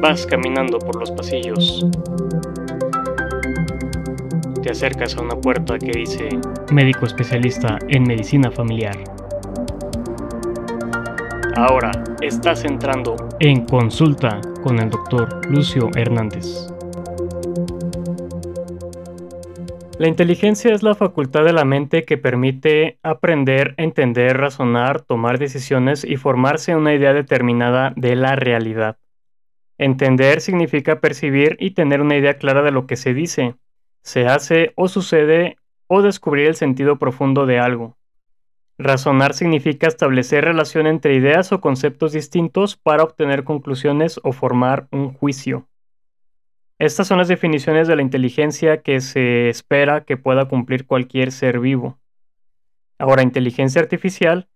Vas 0.00 0.26
caminando 0.26 0.78
por 0.78 0.96
los 0.96 1.10
pasillos. 1.10 1.86
Te 4.62 4.70
acercas 4.70 5.16
a 5.16 5.22
una 5.22 5.36
puerta 5.36 5.78
que 5.78 5.92
dice 5.92 6.28
Médico 6.72 7.06
especialista 7.06 7.78
en 7.88 8.04
medicina 8.04 8.50
familiar. 8.50 8.96
Ahora 11.56 11.90
estás 12.22 12.64
entrando 12.64 13.16
en 13.40 13.66
consulta 13.66 14.40
con 14.62 14.78
el 14.78 14.88
doctor 14.88 15.46
Lucio 15.50 15.90
Hernández. 15.94 16.69
La 20.00 20.08
inteligencia 20.08 20.72
es 20.72 20.82
la 20.82 20.94
facultad 20.94 21.44
de 21.44 21.52
la 21.52 21.66
mente 21.66 22.06
que 22.06 22.16
permite 22.16 22.98
aprender, 23.02 23.74
entender, 23.76 24.38
razonar, 24.38 25.02
tomar 25.02 25.38
decisiones 25.38 26.04
y 26.04 26.16
formarse 26.16 26.74
una 26.74 26.94
idea 26.94 27.12
determinada 27.12 27.92
de 27.96 28.16
la 28.16 28.34
realidad. 28.34 28.96
Entender 29.76 30.40
significa 30.40 31.00
percibir 31.00 31.58
y 31.60 31.72
tener 31.72 32.00
una 32.00 32.16
idea 32.16 32.38
clara 32.38 32.62
de 32.62 32.70
lo 32.70 32.86
que 32.86 32.96
se 32.96 33.12
dice, 33.12 33.56
se 34.02 34.26
hace 34.26 34.72
o 34.74 34.88
sucede 34.88 35.58
o 35.86 36.00
descubrir 36.00 36.46
el 36.46 36.54
sentido 36.54 36.96
profundo 36.98 37.44
de 37.44 37.58
algo. 37.58 37.98
Razonar 38.78 39.34
significa 39.34 39.86
establecer 39.86 40.46
relación 40.46 40.86
entre 40.86 41.14
ideas 41.14 41.52
o 41.52 41.60
conceptos 41.60 42.12
distintos 42.12 42.74
para 42.74 43.02
obtener 43.02 43.44
conclusiones 43.44 44.18
o 44.22 44.32
formar 44.32 44.88
un 44.92 45.12
juicio. 45.12 45.66
Estas 46.80 47.08
son 47.08 47.18
las 47.18 47.28
definiciones 47.28 47.88
de 47.88 47.94
la 47.94 48.00
inteligencia 48.00 48.80
que 48.80 49.02
se 49.02 49.50
espera 49.50 50.04
que 50.04 50.16
pueda 50.16 50.46
cumplir 50.46 50.86
cualquier 50.86 51.30
ser 51.30 51.60
vivo. 51.60 51.98
Ahora, 52.98 53.22
inteligencia 53.22 53.82
artificial 53.82 54.48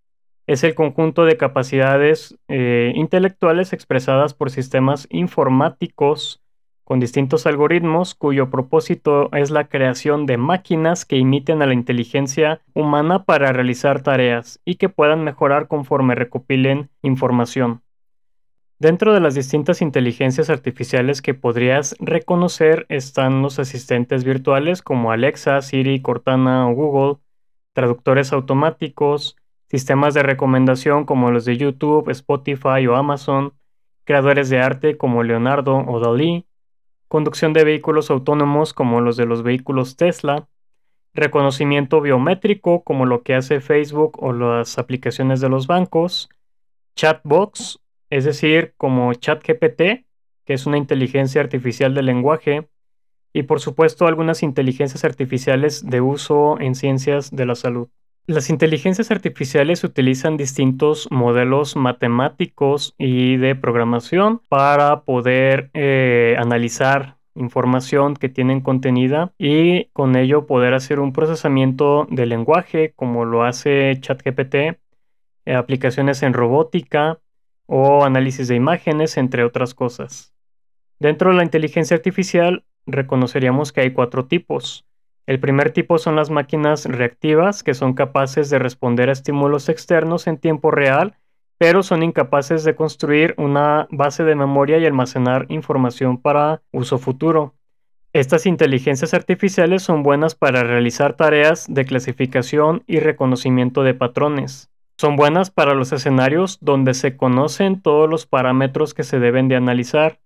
es 0.47 0.65
el 0.65 0.75
conjunto 0.75 1.27
de 1.27 1.37
capacidades 1.37 2.35
eh, 2.49 2.95
intelectuales 2.97 3.75
expresadas 3.75 4.33
por 4.33 4.51
sistemas 4.51 5.07
informáticos 5.11 6.43
con 6.85 6.99
distintos 6.99 7.47
algoritmos 7.47 8.15
cuyo 8.15 8.49
propósito 8.49 9.31
es 9.35 9.51
la 9.51 9.69
creación 9.69 10.25
de 10.25 10.39
máquinas 10.39 11.05
que 11.05 11.19
imiten 11.19 11.61
a 11.61 11.67
la 11.67 11.75
inteligencia 11.75 12.63
humana 12.73 13.25
para 13.25 13.53
realizar 13.53 14.03
tareas 14.03 14.61
y 14.65 14.77
que 14.77 14.89
puedan 14.89 15.25
mejorar 15.25 15.69
conforme 15.69 16.15
recopilen 16.15 16.89
información. 17.03 17.84
Dentro 18.85 19.15
de 19.15 19.21
las 19.21 19.35
distintas 19.35 19.81
inteligencias 19.81 20.51
artificiales 20.51 21.23
que 21.23 21.33
podrías 21.33 21.97
reconocer 22.01 22.85
están 22.91 23.41
los 23.41 23.59
asistentes 23.59 24.25
virtuales 24.25 24.83
como 24.83 25.11
Alexa, 25.11 25.63
Siri, 25.63 26.03
Cortana 26.03 26.69
o 26.69 26.75
Google, 26.75 27.17
traductores 27.73 28.35
automáticos, 28.35 29.37
sistemas 29.71 30.13
de 30.13 30.23
recomendación 30.23 31.07
como 31.07 31.31
los 31.31 31.47
de 31.47 31.57
YouTube, 31.57 32.11
Spotify 32.11 32.87
o 32.87 32.97
Amazon, 32.97 33.55
creadores 34.05 34.51
de 34.51 34.59
arte 34.59 34.99
como 34.99 35.23
Leonardo 35.23 35.79
o 35.79 35.99
Dalí, 35.99 36.45
conducción 37.09 37.55
de 37.55 37.65
vehículos 37.65 38.11
autónomos 38.11 38.75
como 38.75 39.01
los 39.01 39.17
de 39.17 39.25
los 39.25 39.43
vehículos 39.43 39.97
Tesla, 39.97 40.47
reconocimiento 41.15 42.03
biométrico 42.03 42.85
como 42.85 43.07
lo 43.07 43.23
que 43.23 43.35
hace 43.35 43.63
Facebook 43.63 44.23
o 44.23 44.35
las 44.35 44.77
aplicaciones 44.77 45.41
de 45.41 45.49
los 45.49 45.67
bancos, 45.67 46.29
chatbots, 46.97 47.81
es 48.15 48.25
decir, 48.25 48.75
como 48.77 49.13
ChatGPT, 49.13 50.07
que 50.45 50.55
es 50.55 50.67
una 50.67 50.79
inteligencia 50.79 51.41
artificial 51.41 51.95
de 51.95 52.03
lenguaje, 52.03 52.69
y 53.33 53.43
por 53.43 53.59
supuesto 53.59 54.07
algunas 54.07 54.45
inteligencias 54.45 55.05
artificiales 55.05 55.85
de 55.85 56.01
uso 56.01 56.61
en 56.61 56.77
ciencias 56.77 57.35
de 57.35 57.45
la 57.45 57.57
salud. 57.57 57.89
Las 58.27 58.51
inteligencias 58.51 59.11
artificiales 59.11 59.83
utilizan 59.83 60.37
distintos 60.37 61.09
modelos 61.11 61.75
matemáticos 61.75 62.95
y 62.99 63.37
de 63.37 63.57
programación 63.57 64.41
para 64.49 65.01
poder 65.01 65.71
eh, 65.75 66.37
analizar 66.39 67.17
información 67.35 68.15
que 68.15 68.29
tienen 68.29 68.61
contenida 68.61 69.33
y 69.39 69.87
con 69.87 70.15
ello 70.15 70.47
poder 70.47 70.73
hacer 70.73 71.01
un 71.01 71.13
procesamiento 71.13 72.07
de 72.11 72.27
lenguaje 72.27 72.93
como 72.95 73.25
lo 73.25 73.43
hace 73.43 73.99
ChatGPT, 74.01 74.55
eh, 74.55 75.55
aplicaciones 75.57 76.23
en 76.23 76.33
robótica 76.33 77.19
o 77.67 78.05
análisis 78.05 78.49
de 78.49 78.55
imágenes, 78.55 79.17
entre 79.17 79.45
otras 79.45 79.75
cosas. 79.75 80.35
Dentro 80.99 81.31
de 81.31 81.37
la 81.37 81.45
inteligencia 81.45 81.97
artificial 81.97 82.65
reconoceríamos 82.87 83.73
que 83.73 83.81
hay 83.81 83.93
cuatro 83.93 84.27
tipos. 84.27 84.87
El 85.27 85.41
primer 85.41 85.71
tipo 85.71 85.99
son 85.99 86.17
las 86.17 86.31
máquinas 86.31 86.85
reactivas, 86.85 87.63
que 87.63 87.75
son 87.75 87.95
capaces 87.95 88.51
de 88.51 88.59
responder 88.59 89.09
a 89.09 89.13
estímulos 89.13 89.69
externos 89.69 90.27
en 90.27 90.37
tiempo 90.37 90.71
real, 90.71 91.17
pero 91.57 91.83
son 91.83 92.03
incapaces 92.03 92.65
de 92.65 92.75
construir 92.75 93.35
una 93.39 93.87
base 93.91 94.25
de 94.25 94.35
memoria 94.35 94.79
y 94.79 94.87
almacenar 94.87 95.47
información 95.49 96.19
para 96.19 96.63
uso 96.73 96.99
futuro. 96.99 97.55
Estas 98.13 98.47
inteligencias 98.47 99.15
artificiales 99.15 99.83
son 99.83 100.03
buenas 100.03 100.35
para 100.35 100.63
realizar 100.63 101.17
tareas 101.17 101.67
de 101.69 101.85
clasificación 101.85 102.85
y 102.87 103.01
reconocimiento 103.01 103.83
de 103.83 103.95
patrones. 103.95 104.71
Son 104.97 105.17
buenas 105.17 105.51
para 105.51 105.75
los 105.75 105.93
escenarios 105.93 106.59
donde 106.61 106.95
se 106.95 107.17
conocen 107.17 107.83
todos 107.83 108.09
los 108.09 108.27
parámetros 108.27 108.95
que 108.95 109.03
se 109.03 109.19
deben 109.19 109.49
de 109.49 109.57
analizar 109.57 110.21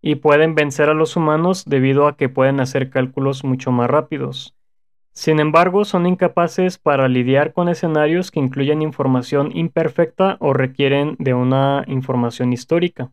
y 0.00 0.16
pueden 0.16 0.54
vencer 0.54 0.88
a 0.88 0.94
los 0.94 1.16
humanos 1.16 1.64
debido 1.66 2.06
a 2.06 2.16
que 2.16 2.30
pueden 2.30 2.58
hacer 2.60 2.88
cálculos 2.88 3.44
mucho 3.44 3.70
más 3.70 3.90
rápidos. 3.90 4.54
Sin 5.12 5.40
embargo, 5.40 5.84
son 5.84 6.06
incapaces 6.06 6.78
para 6.78 7.06
lidiar 7.06 7.52
con 7.52 7.68
escenarios 7.68 8.30
que 8.30 8.40
incluyen 8.40 8.82
información 8.82 9.50
imperfecta 9.54 10.38
o 10.40 10.54
requieren 10.54 11.16
de 11.18 11.34
una 11.34 11.84
información 11.86 12.52
histórica. 12.52 13.12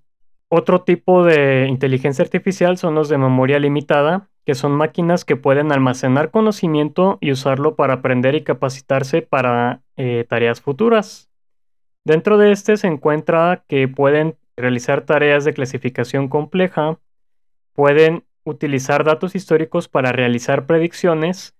Otro 0.49 0.81
tipo 0.81 1.23
de 1.23 1.67
inteligencia 1.69 2.23
artificial 2.23 2.77
son 2.77 2.95
los 2.95 3.07
de 3.07 3.17
memoria 3.17 3.59
limitada, 3.59 4.29
que 4.45 4.55
son 4.55 4.71
máquinas 4.73 5.25
que 5.25 5.35
pueden 5.35 5.71
almacenar 5.71 6.31
conocimiento 6.31 7.17
y 7.21 7.31
usarlo 7.31 7.75
para 7.75 7.95
aprender 7.95 8.35
y 8.35 8.43
capacitarse 8.43 9.21
para 9.21 9.81
eh, 9.97 10.25
tareas 10.27 10.61
futuras. 10.61 11.29
Dentro 12.03 12.37
de 12.37 12.51
este 12.51 12.77
se 12.77 12.87
encuentra 12.87 13.63
que 13.67 13.87
pueden 13.87 14.35
realizar 14.57 15.01
tareas 15.01 15.45
de 15.45 15.53
clasificación 15.53 16.27
compleja, 16.27 16.97
pueden 17.73 18.23
utilizar 18.43 19.03
datos 19.03 19.35
históricos 19.35 19.87
para 19.87 20.11
realizar 20.11 20.65
predicciones 20.65 21.55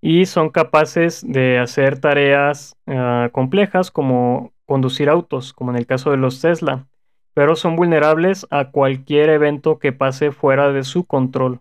y 0.00 0.26
son 0.26 0.50
capaces 0.50 1.24
de 1.26 1.58
hacer 1.58 1.98
tareas 1.98 2.76
ah, 2.86 3.30
complejas 3.32 3.90
como 3.90 4.52
conducir 4.66 5.08
autos, 5.08 5.52
como 5.52 5.70
en 5.70 5.78
el 5.78 5.86
caso 5.86 6.10
de 6.10 6.16
los 6.18 6.40
Tesla, 6.40 6.86
pero 7.34 7.56
son 7.56 7.76
vulnerables 7.76 8.46
a 8.50 8.70
cualquier 8.70 9.30
evento 9.30 9.78
que 9.78 9.92
pase 9.92 10.32
fuera 10.32 10.72
de 10.72 10.84
su 10.84 11.04
control. 11.04 11.60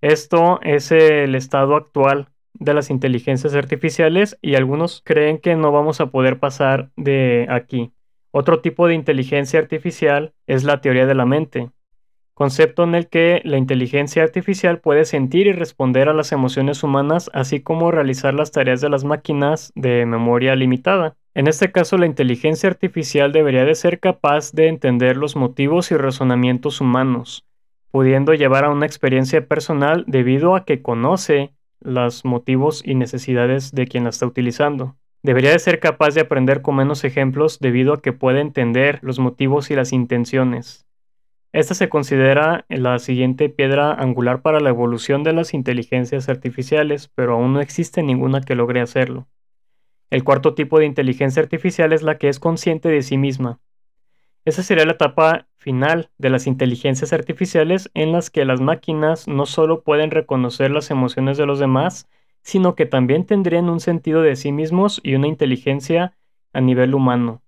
Esto 0.00 0.60
es 0.62 0.92
el 0.92 1.34
estado 1.34 1.76
actual 1.76 2.28
de 2.54 2.74
las 2.74 2.90
inteligencias 2.90 3.54
artificiales 3.54 4.38
y 4.40 4.54
algunos 4.54 5.02
creen 5.04 5.38
que 5.38 5.56
no 5.56 5.72
vamos 5.72 6.00
a 6.00 6.06
poder 6.06 6.38
pasar 6.38 6.90
de 6.96 7.46
aquí. 7.50 7.92
Otro 8.30 8.60
tipo 8.60 8.86
de 8.86 8.94
inteligencia 8.94 9.60
artificial 9.60 10.32
es 10.46 10.64
la 10.64 10.80
teoría 10.80 11.06
de 11.06 11.14
la 11.14 11.26
mente, 11.26 11.70
concepto 12.32 12.84
en 12.84 12.94
el 12.94 13.08
que 13.08 13.42
la 13.44 13.58
inteligencia 13.58 14.22
artificial 14.22 14.78
puede 14.78 15.04
sentir 15.04 15.46
y 15.46 15.52
responder 15.52 16.08
a 16.08 16.14
las 16.14 16.32
emociones 16.32 16.82
humanas, 16.82 17.30
así 17.34 17.60
como 17.60 17.90
realizar 17.90 18.32
las 18.32 18.52
tareas 18.52 18.80
de 18.80 18.88
las 18.88 19.04
máquinas 19.04 19.72
de 19.74 20.06
memoria 20.06 20.56
limitada. 20.56 21.16
En 21.34 21.46
este 21.46 21.70
caso, 21.70 21.98
la 21.98 22.06
inteligencia 22.06 22.70
artificial 22.70 23.32
debería 23.32 23.66
de 23.66 23.74
ser 23.74 24.00
capaz 24.00 24.52
de 24.52 24.68
entender 24.68 25.18
los 25.18 25.36
motivos 25.36 25.90
y 25.90 25.96
razonamientos 25.96 26.80
humanos, 26.80 27.44
pudiendo 27.90 28.34
llevar 28.34 28.64
a 28.64 28.70
una 28.70 28.86
experiencia 28.86 29.46
personal 29.46 30.04
debido 30.06 30.54
a 30.54 30.64
que 30.64 30.82
conoce 30.82 31.52
los 31.80 32.24
motivos 32.24 32.82
y 32.84 32.94
necesidades 32.94 33.72
de 33.72 33.86
quien 33.86 34.04
la 34.04 34.10
está 34.10 34.26
utilizando. 34.26 34.96
Debería 35.22 35.50
de 35.50 35.58
ser 35.58 35.80
capaz 35.80 36.14
de 36.14 36.22
aprender 36.22 36.62
con 36.62 36.76
menos 36.76 37.04
ejemplos 37.04 37.58
debido 37.58 37.92
a 37.92 38.00
que 38.00 38.12
puede 38.12 38.40
entender 38.40 38.98
los 39.02 39.18
motivos 39.18 39.70
y 39.70 39.74
las 39.74 39.92
intenciones. 39.92 40.86
Esta 41.52 41.74
se 41.74 41.88
considera 41.88 42.64
la 42.68 42.98
siguiente 43.00 43.48
piedra 43.48 43.92
angular 43.92 44.40
para 44.40 44.60
la 44.60 44.70
evolución 44.70 45.24
de 45.24 45.32
las 45.32 45.52
inteligencias 45.52 46.28
artificiales, 46.28 47.10
pero 47.14 47.34
aún 47.34 47.52
no 47.52 47.60
existe 47.60 48.02
ninguna 48.02 48.40
que 48.40 48.54
logre 48.54 48.80
hacerlo. 48.80 49.26
El 50.10 50.22
cuarto 50.24 50.54
tipo 50.54 50.78
de 50.78 50.86
inteligencia 50.86 51.42
artificial 51.42 51.92
es 51.92 52.02
la 52.02 52.18
que 52.18 52.28
es 52.28 52.38
consciente 52.38 52.88
de 52.88 53.02
sí 53.02 53.18
misma. 53.18 53.60
Esa 54.44 54.62
sería 54.62 54.86
la 54.86 54.92
etapa 54.92 55.46
final 55.56 56.10
de 56.16 56.30
las 56.30 56.46
inteligencias 56.46 57.12
artificiales 57.12 57.90
en 57.94 58.12
las 58.12 58.30
que 58.30 58.44
las 58.44 58.60
máquinas 58.60 59.28
no 59.28 59.44
solo 59.44 59.82
pueden 59.82 60.10
reconocer 60.10 60.70
las 60.70 60.90
emociones 60.90 61.36
de 61.36 61.46
los 61.46 61.58
demás, 61.58 62.08
sino 62.42 62.74
que 62.74 62.86
también 62.86 63.26
tendrían 63.26 63.68
un 63.68 63.80
sentido 63.80 64.22
de 64.22 64.36
sí 64.36 64.50
mismos 64.50 65.00
y 65.02 65.14
una 65.14 65.28
inteligencia 65.28 66.16
a 66.54 66.60
nivel 66.60 66.94
humano. 66.94 67.42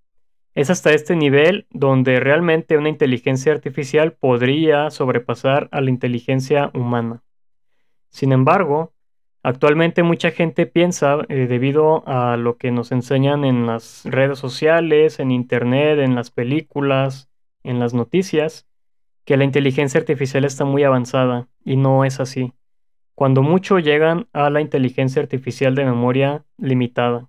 Es 0.54 0.68
hasta 0.68 0.92
este 0.92 1.16
nivel 1.16 1.66
donde 1.70 2.20
realmente 2.20 2.76
una 2.76 2.90
inteligencia 2.90 3.52
artificial 3.52 4.12
podría 4.12 4.90
sobrepasar 4.90 5.68
a 5.72 5.80
la 5.80 5.88
inteligencia 5.88 6.70
humana. 6.74 7.22
Sin 8.10 8.32
embargo, 8.32 8.92
Actualmente 9.44 10.04
mucha 10.04 10.30
gente 10.30 10.66
piensa, 10.66 11.18
eh, 11.28 11.46
debido 11.48 12.06
a 12.06 12.36
lo 12.36 12.58
que 12.58 12.70
nos 12.70 12.92
enseñan 12.92 13.44
en 13.44 13.66
las 13.66 14.02
redes 14.04 14.38
sociales, 14.38 15.18
en 15.18 15.32
internet, 15.32 15.98
en 15.98 16.14
las 16.14 16.30
películas, 16.30 17.28
en 17.64 17.80
las 17.80 17.92
noticias, 17.92 18.68
que 19.24 19.36
la 19.36 19.44
inteligencia 19.44 19.98
artificial 19.98 20.44
está 20.44 20.64
muy 20.64 20.84
avanzada 20.84 21.48
y 21.64 21.76
no 21.76 22.04
es 22.04 22.20
así. 22.20 22.52
Cuando 23.16 23.42
mucho 23.42 23.80
llegan 23.80 24.28
a 24.32 24.48
la 24.48 24.60
inteligencia 24.60 25.20
artificial 25.20 25.74
de 25.74 25.84
memoria 25.84 26.44
limitada. 26.56 27.28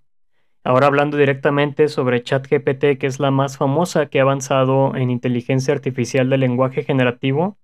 Ahora 0.64 0.88
hablando 0.88 1.18
directamente 1.18 1.88
sobre 1.90 2.24
ChatGPT, 2.24 2.98
que 3.00 3.08
es 3.08 3.20
la 3.20 3.32
más 3.32 3.58
famosa 3.58 4.06
que 4.06 4.20
ha 4.20 4.22
avanzado 4.22 4.96
en 4.96 5.10
inteligencia 5.10 5.74
artificial 5.74 6.30
de 6.30 6.38
lenguaje 6.38 6.84
generativo, 6.84 7.58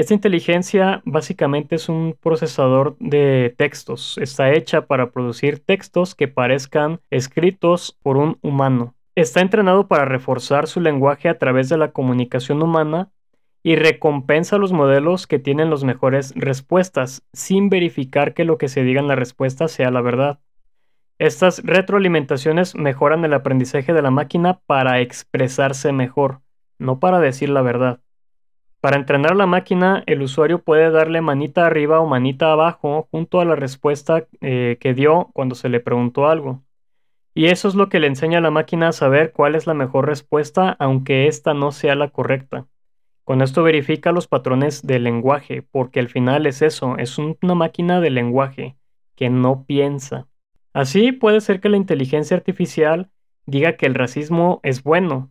esta 0.00 0.14
inteligencia 0.14 1.02
básicamente 1.04 1.74
es 1.74 1.90
un 1.90 2.16
procesador 2.18 2.96
de 3.00 3.54
textos. 3.58 4.16
Está 4.16 4.50
hecha 4.50 4.86
para 4.86 5.10
producir 5.10 5.58
textos 5.58 6.14
que 6.14 6.26
parezcan 6.26 7.00
escritos 7.10 7.98
por 8.02 8.16
un 8.16 8.38
humano. 8.40 8.94
Está 9.14 9.42
entrenado 9.42 9.88
para 9.88 10.06
reforzar 10.06 10.68
su 10.68 10.80
lenguaje 10.80 11.28
a 11.28 11.36
través 11.36 11.68
de 11.68 11.76
la 11.76 11.92
comunicación 11.92 12.62
humana 12.62 13.10
y 13.62 13.76
recompensa 13.76 14.56
los 14.56 14.72
modelos 14.72 15.26
que 15.26 15.38
tienen 15.38 15.68
las 15.68 15.84
mejores 15.84 16.32
respuestas, 16.34 17.22
sin 17.34 17.68
verificar 17.68 18.32
que 18.32 18.46
lo 18.46 18.56
que 18.56 18.68
se 18.68 18.82
diga 18.82 19.02
en 19.02 19.08
la 19.08 19.16
respuesta 19.16 19.68
sea 19.68 19.90
la 19.90 20.00
verdad. 20.00 20.40
Estas 21.18 21.62
retroalimentaciones 21.62 22.74
mejoran 22.74 23.22
el 23.26 23.34
aprendizaje 23.34 23.92
de 23.92 24.00
la 24.00 24.10
máquina 24.10 24.60
para 24.64 25.00
expresarse 25.00 25.92
mejor, 25.92 26.40
no 26.78 27.00
para 27.00 27.20
decir 27.20 27.50
la 27.50 27.60
verdad. 27.60 28.00
Para 28.80 28.96
entrenar 28.96 29.36
la 29.36 29.46
máquina, 29.46 30.02
el 30.06 30.22
usuario 30.22 30.62
puede 30.62 30.90
darle 30.90 31.20
manita 31.20 31.66
arriba 31.66 32.00
o 32.00 32.06
manita 32.06 32.50
abajo 32.50 33.08
junto 33.10 33.40
a 33.40 33.44
la 33.44 33.54
respuesta 33.54 34.26
eh, 34.40 34.78
que 34.80 34.94
dio 34.94 35.28
cuando 35.34 35.54
se 35.54 35.68
le 35.68 35.80
preguntó 35.80 36.28
algo. 36.28 36.62
Y 37.34 37.46
eso 37.46 37.68
es 37.68 37.74
lo 37.74 37.90
que 37.90 38.00
le 38.00 38.06
enseña 38.06 38.38
a 38.38 38.40
la 38.40 38.50
máquina 38.50 38.88
a 38.88 38.92
saber 38.92 39.32
cuál 39.32 39.54
es 39.54 39.66
la 39.66 39.74
mejor 39.74 40.06
respuesta, 40.06 40.76
aunque 40.78 41.26
ésta 41.26 41.52
no 41.52 41.72
sea 41.72 41.94
la 41.94 42.08
correcta. 42.08 42.66
Con 43.24 43.42
esto 43.42 43.62
verifica 43.62 44.12
los 44.12 44.26
patrones 44.26 44.84
del 44.86 45.04
lenguaje, 45.04 45.62
porque 45.62 46.00
al 46.00 46.08
final 46.08 46.46
es 46.46 46.62
eso, 46.62 46.96
es 46.96 47.18
una 47.18 47.54
máquina 47.54 48.00
de 48.00 48.10
lenguaje 48.10 48.76
que 49.14 49.28
no 49.28 49.64
piensa. 49.66 50.26
Así 50.72 51.12
puede 51.12 51.40
ser 51.40 51.60
que 51.60 51.68
la 51.68 51.76
inteligencia 51.76 52.36
artificial 52.36 53.10
diga 53.44 53.76
que 53.76 53.86
el 53.86 53.94
racismo 53.94 54.60
es 54.62 54.82
bueno, 54.82 55.30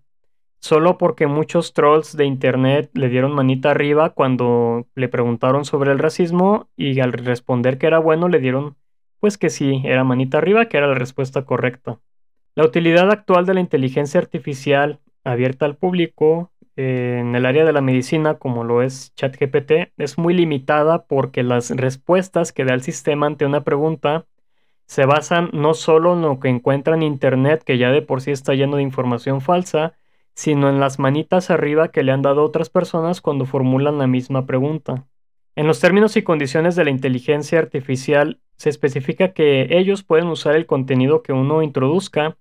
solo 0.59 0.97
porque 0.97 1.27
muchos 1.27 1.73
trolls 1.73 2.15
de 2.15 2.25
internet 2.25 2.89
le 2.93 3.09
dieron 3.09 3.33
manita 3.33 3.71
arriba 3.71 4.11
cuando 4.11 4.87
le 4.95 5.07
preguntaron 5.07 5.65
sobre 5.65 5.91
el 5.91 5.99
racismo 5.99 6.69
y 6.75 6.99
al 6.99 7.13
responder 7.13 7.77
que 7.77 7.87
era 7.87 7.99
bueno 7.99 8.27
le 8.27 8.39
dieron 8.39 8.75
pues 9.19 9.37
que 9.37 9.49
sí, 9.49 9.81
era 9.83 10.03
manita 10.03 10.37
arriba, 10.37 10.67
que 10.67 10.77
era 10.77 10.87
la 10.87 10.95
respuesta 10.95 11.43
correcta. 11.43 11.99
La 12.55 12.65
utilidad 12.65 13.11
actual 13.11 13.45
de 13.45 13.53
la 13.53 13.59
inteligencia 13.59 14.19
artificial 14.19 14.99
abierta 15.23 15.65
al 15.65 15.75
público 15.75 16.51
eh, 16.75 17.17
en 17.19 17.35
el 17.35 17.45
área 17.45 17.65
de 17.65 17.73
la 17.73 17.81
medicina, 17.81 18.35
como 18.35 18.63
lo 18.63 18.81
es 18.81 19.13
ChatGPT, 19.15 19.91
es 19.97 20.17
muy 20.17 20.33
limitada 20.33 21.03
porque 21.03 21.43
las 21.43 21.71
respuestas 21.71 22.53
que 22.53 22.63
da 22.63 22.73
el 22.73 22.81
sistema 22.81 23.27
ante 23.27 23.45
una 23.45 23.65
pregunta 23.65 24.25
se 24.85 25.05
basan 25.05 25.49
no 25.53 25.73
solo 25.73 26.13
en 26.13 26.21
lo 26.21 26.39
que 26.39 26.47
encuentra 26.47 26.95
en 26.95 27.03
Internet, 27.03 27.63
que 27.63 27.77
ya 27.77 27.91
de 27.91 28.01
por 28.01 28.21
sí 28.21 28.31
está 28.31 28.53
lleno 28.53 28.77
de 28.77 28.83
información 28.83 29.41
falsa, 29.41 29.93
sino 30.35 30.69
en 30.69 30.79
las 30.79 30.99
manitas 30.99 31.49
arriba 31.49 31.89
que 31.89 32.03
le 32.03 32.11
han 32.11 32.21
dado 32.21 32.43
otras 32.43 32.69
personas 32.69 33.21
cuando 33.21 33.45
formulan 33.45 33.97
la 33.97 34.07
misma 34.07 34.45
pregunta. 34.45 35.05
En 35.55 35.67
los 35.67 35.79
términos 35.79 36.15
y 36.15 36.23
condiciones 36.23 36.75
de 36.75 36.85
la 36.85 36.89
inteligencia 36.89 37.59
artificial 37.59 38.39
se 38.55 38.69
especifica 38.69 39.33
que 39.33 39.67
ellos 39.77 40.03
pueden 40.03 40.27
usar 40.27 40.55
el 40.55 40.65
contenido 40.65 41.21
que 41.23 41.33
uno 41.33 41.61
introduzca 41.63 42.37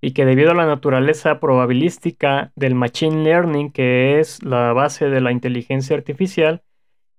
y 0.00 0.12
que 0.12 0.24
debido 0.24 0.50
a 0.50 0.54
la 0.54 0.66
naturaleza 0.66 1.40
probabilística 1.40 2.52
del 2.56 2.74
machine 2.74 3.24
learning, 3.24 3.72
que 3.72 4.20
es 4.20 4.42
la 4.42 4.72
base 4.72 5.08
de 5.08 5.20
la 5.20 5.32
inteligencia 5.32 5.96
artificial, 5.96 6.62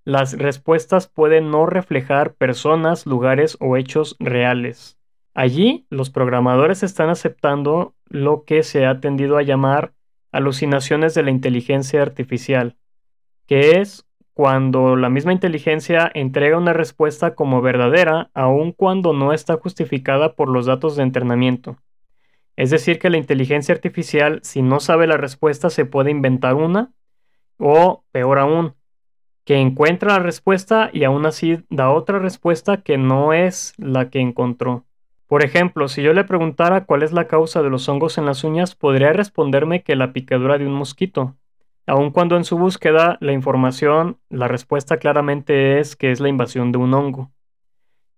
las 0.04 0.38
respuestas 0.38 1.06
pueden 1.06 1.50
no 1.50 1.66
reflejar 1.66 2.34
personas, 2.34 3.04
lugares 3.04 3.58
o 3.60 3.76
hechos 3.76 4.16
reales. 4.18 4.98
Allí, 5.34 5.86
los 5.90 6.10
programadores 6.10 6.82
están 6.82 7.10
aceptando 7.10 7.94
lo 8.08 8.44
que 8.44 8.62
se 8.62 8.86
ha 8.86 9.00
tendido 9.00 9.36
a 9.36 9.42
llamar 9.42 9.92
alucinaciones 10.32 11.14
de 11.14 11.22
la 11.22 11.30
inteligencia 11.30 12.02
artificial, 12.02 12.76
que 13.46 13.80
es 13.80 14.06
cuando 14.34 14.94
la 14.94 15.10
misma 15.10 15.32
inteligencia 15.32 16.10
entrega 16.14 16.58
una 16.58 16.72
respuesta 16.72 17.34
como 17.34 17.60
verdadera, 17.60 18.30
aun 18.34 18.72
cuando 18.72 19.12
no 19.12 19.32
está 19.32 19.56
justificada 19.56 20.34
por 20.34 20.48
los 20.48 20.66
datos 20.66 20.96
de 20.96 21.02
entrenamiento. 21.02 21.76
Es 22.54 22.70
decir, 22.70 22.98
que 22.98 23.10
la 23.10 23.18
inteligencia 23.18 23.74
artificial, 23.74 24.40
si 24.42 24.62
no 24.62 24.80
sabe 24.80 25.06
la 25.06 25.16
respuesta, 25.16 25.70
se 25.70 25.84
puede 25.84 26.10
inventar 26.10 26.54
una, 26.54 26.92
o 27.56 28.04
peor 28.10 28.38
aún, 28.38 28.74
que 29.44 29.56
encuentra 29.56 30.14
la 30.14 30.18
respuesta 30.18 30.90
y 30.92 31.04
aún 31.04 31.24
así 31.24 31.64
da 31.70 31.90
otra 31.90 32.18
respuesta 32.18 32.82
que 32.82 32.98
no 32.98 33.32
es 33.32 33.74
la 33.78 34.10
que 34.10 34.20
encontró. 34.20 34.87
Por 35.28 35.44
ejemplo, 35.44 35.88
si 35.88 36.02
yo 36.02 36.14
le 36.14 36.24
preguntara 36.24 36.86
cuál 36.86 37.02
es 37.02 37.12
la 37.12 37.28
causa 37.28 37.62
de 37.62 37.68
los 37.68 37.86
hongos 37.86 38.16
en 38.16 38.24
las 38.24 38.44
uñas, 38.44 38.74
podría 38.74 39.12
responderme 39.12 39.82
que 39.82 39.94
la 39.94 40.14
picadura 40.14 40.56
de 40.56 40.66
un 40.66 40.72
mosquito. 40.72 41.36
Aun 41.86 42.12
cuando 42.12 42.38
en 42.38 42.44
su 42.44 42.56
búsqueda 42.56 43.18
la 43.20 43.32
información, 43.32 44.18
la 44.30 44.48
respuesta 44.48 44.96
claramente 44.96 45.80
es 45.80 45.96
que 45.96 46.10
es 46.12 46.20
la 46.20 46.30
invasión 46.30 46.72
de 46.72 46.78
un 46.78 46.94
hongo. 46.94 47.30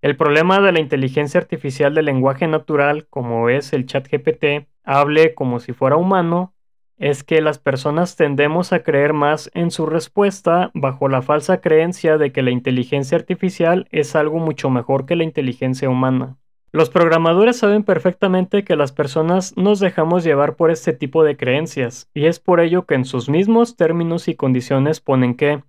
El 0.03 0.17
problema 0.17 0.61
de 0.61 0.71
la 0.71 0.79
inteligencia 0.79 1.41
artificial 1.41 1.97
del 1.97 2.05
lenguaje 2.05 2.47
natural, 2.47 3.09
como 3.11 3.49
es 3.49 3.73
el 3.73 3.87
chat 3.87 4.09
GPT, 4.09 4.69
hable 4.85 5.35
como 5.35 5.59
si 5.59 5.73
fuera 5.73 5.97
humano, 5.97 6.55
es 6.97 7.25
que 7.25 7.41
las 7.41 7.59
personas 7.59 8.15
tendemos 8.15 8.73
a 8.73 8.85
creer 8.85 9.15
más 9.15 9.51
en 9.55 9.73
su 9.73 9.87
respuesta 9.87 10.71
bajo 10.75 11.09
la 11.09 11.23
falsa 11.23 11.61
creencia 11.61 12.19
de 12.19 12.31
que 12.31 12.43
la 12.43 12.53
inteligencia 12.53 13.19
artificial 13.19 13.89
es 13.91 14.15
algo 14.15 14.39
mucho 14.39 14.71
mejor 14.71 15.07
que 15.07 15.17
la 15.17 15.25
inteligencia 15.25 15.91
humana. 15.91 16.37
Los 16.73 16.89
programadores 16.89 17.57
saben 17.59 17.83
perfectamente 17.83 18.63
que 18.63 18.77
las 18.77 18.93
personas 18.93 19.57
nos 19.57 19.81
dejamos 19.81 20.23
llevar 20.23 20.55
por 20.55 20.71
este 20.71 20.93
tipo 20.93 21.25
de 21.25 21.37
creencias, 21.37 22.09
y 22.15 22.27
es 22.27 22.39
por 22.39 22.61
ello 22.61 22.87
que 22.87 22.95
en 22.95 23.05
sus 23.05 23.29
mismos 23.29 23.77
términos 23.77 24.29
y 24.29 24.37
condiciones 24.37 25.01
ponen 25.01 25.35
que, 25.35 25.65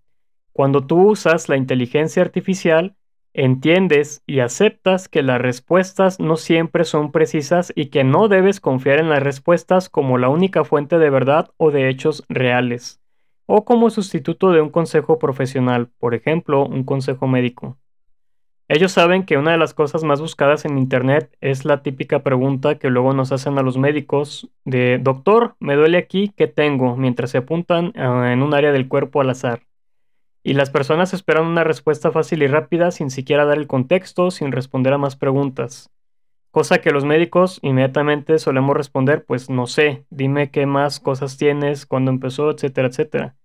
cuando 0.53 0.85
tú 0.85 1.09
usas 1.09 1.49
la 1.49 1.57
inteligencia 1.57 2.21
artificial, 2.21 2.95
entiendes 3.33 4.21
y 4.27 4.41
aceptas 4.41 5.07
que 5.07 5.23
las 5.23 5.41
respuestas 5.41 6.19
no 6.19 6.35
siempre 6.35 6.85
son 6.85 7.11
precisas 7.11 7.73
y 7.75 7.87
que 7.87 8.03
no 8.03 8.27
debes 8.27 8.59
confiar 8.59 8.99
en 8.99 9.09
las 9.09 9.23
respuestas 9.23 9.89
como 9.89 10.19
la 10.19 10.29
única 10.29 10.65
fuente 10.65 10.99
de 10.99 11.09
verdad 11.09 11.49
o 11.57 11.71
de 11.71 11.89
hechos 11.89 12.23
reales, 12.29 13.01
o 13.47 13.65
como 13.65 13.89
sustituto 13.89 14.51
de 14.51 14.61
un 14.61 14.69
consejo 14.69 15.17
profesional, 15.17 15.89
por 15.97 16.13
ejemplo, 16.13 16.63
un 16.63 16.83
consejo 16.83 17.25
médico. 17.25 17.79
Ellos 18.73 18.93
saben 18.93 19.25
que 19.25 19.37
una 19.37 19.51
de 19.51 19.57
las 19.57 19.73
cosas 19.73 20.05
más 20.05 20.21
buscadas 20.21 20.63
en 20.63 20.77
Internet 20.77 21.35
es 21.41 21.65
la 21.65 21.83
típica 21.83 22.23
pregunta 22.23 22.79
que 22.79 22.89
luego 22.89 23.11
nos 23.11 23.33
hacen 23.33 23.57
a 23.57 23.63
los 23.63 23.77
médicos 23.77 24.49
de 24.63 24.97
Doctor, 24.97 25.57
me 25.59 25.75
duele 25.75 25.97
aquí, 25.97 26.33
¿qué 26.37 26.47
tengo? 26.47 26.95
mientras 26.95 27.31
se 27.31 27.39
apuntan 27.39 27.91
ah, 27.97 28.31
en 28.31 28.41
un 28.41 28.53
área 28.53 28.71
del 28.71 28.87
cuerpo 28.87 29.19
al 29.19 29.29
azar. 29.29 29.63
Y 30.41 30.53
las 30.53 30.69
personas 30.69 31.13
esperan 31.13 31.47
una 31.47 31.65
respuesta 31.65 32.13
fácil 32.13 32.43
y 32.43 32.47
rápida 32.47 32.91
sin 32.91 33.09
siquiera 33.09 33.43
dar 33.43 33.57
el 33.57 33.67
contexto, 33.67 34.31
sin 34.31 34.53
responder 34.53 34.93
a 34.93 34.97
más 34.97 35.17
preguntas. 35.17 35.91
Cosa 36.51 36.77
que 36.77 36.91
los 36.91 37.03
médicos 37.03 37.59
inmediatamente 37.63 38.39
solemos 38.39 38.77
responder, 38.77 39.25
pues 39.25 39.49
no 39.49 39.67
sé, 39.67 40.05
dime 40.09 40.49
qué 40.49 40.65
más 40.65 41.01
cosas 41.01 41.35
tienes, 41.35 41.85
cuándo 41.85 42.09
empezó, 42.09 42.49
etcétera, 42.49 42.87
etcétera 42.87 43.35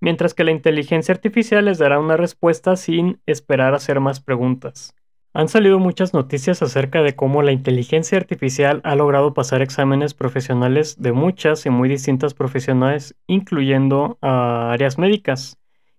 mientras 0.00 0.34
que 0.34 0.44
la 0.44 0.50
inteligencia 0.50 1.14
artificial 1.14 1.64
les 1.64 1.78
dará 1.78 1.98
una 1.98 2.16
respuesta 2.16 2.76
sin 2.76 3.20
esperar 3.26 3.74
hacer 3.74 4.00
más 4.00 4.20
preguntas. 4.20 4.94
Han 5.32 5.48
salido 5.48 5.78
muchas 5.78 6.14
noticias 6.14 6.62
acerca 6.62 7.02
de 7.02 7.14
cómo 7.14 7.42
la 7.42 7.52
inteligencia 7.52 8.16
artificial 8.16 8.80
ha 8.84 8.94
logrado 8.94 9.34
pasar 9.34 9.60
exámenes 9.60 10.14
profesionales 10.14 10.96
de 10.98 11.12
muchas 11.12 11.66
y 11.66 11.70
muy 11.70 11.90
distintas 11.90 12.32
profesionales, 12.32 13.14
incluyendo 13.26 14.16
áreas 14.22 14.96
médicas, 14.96 15.58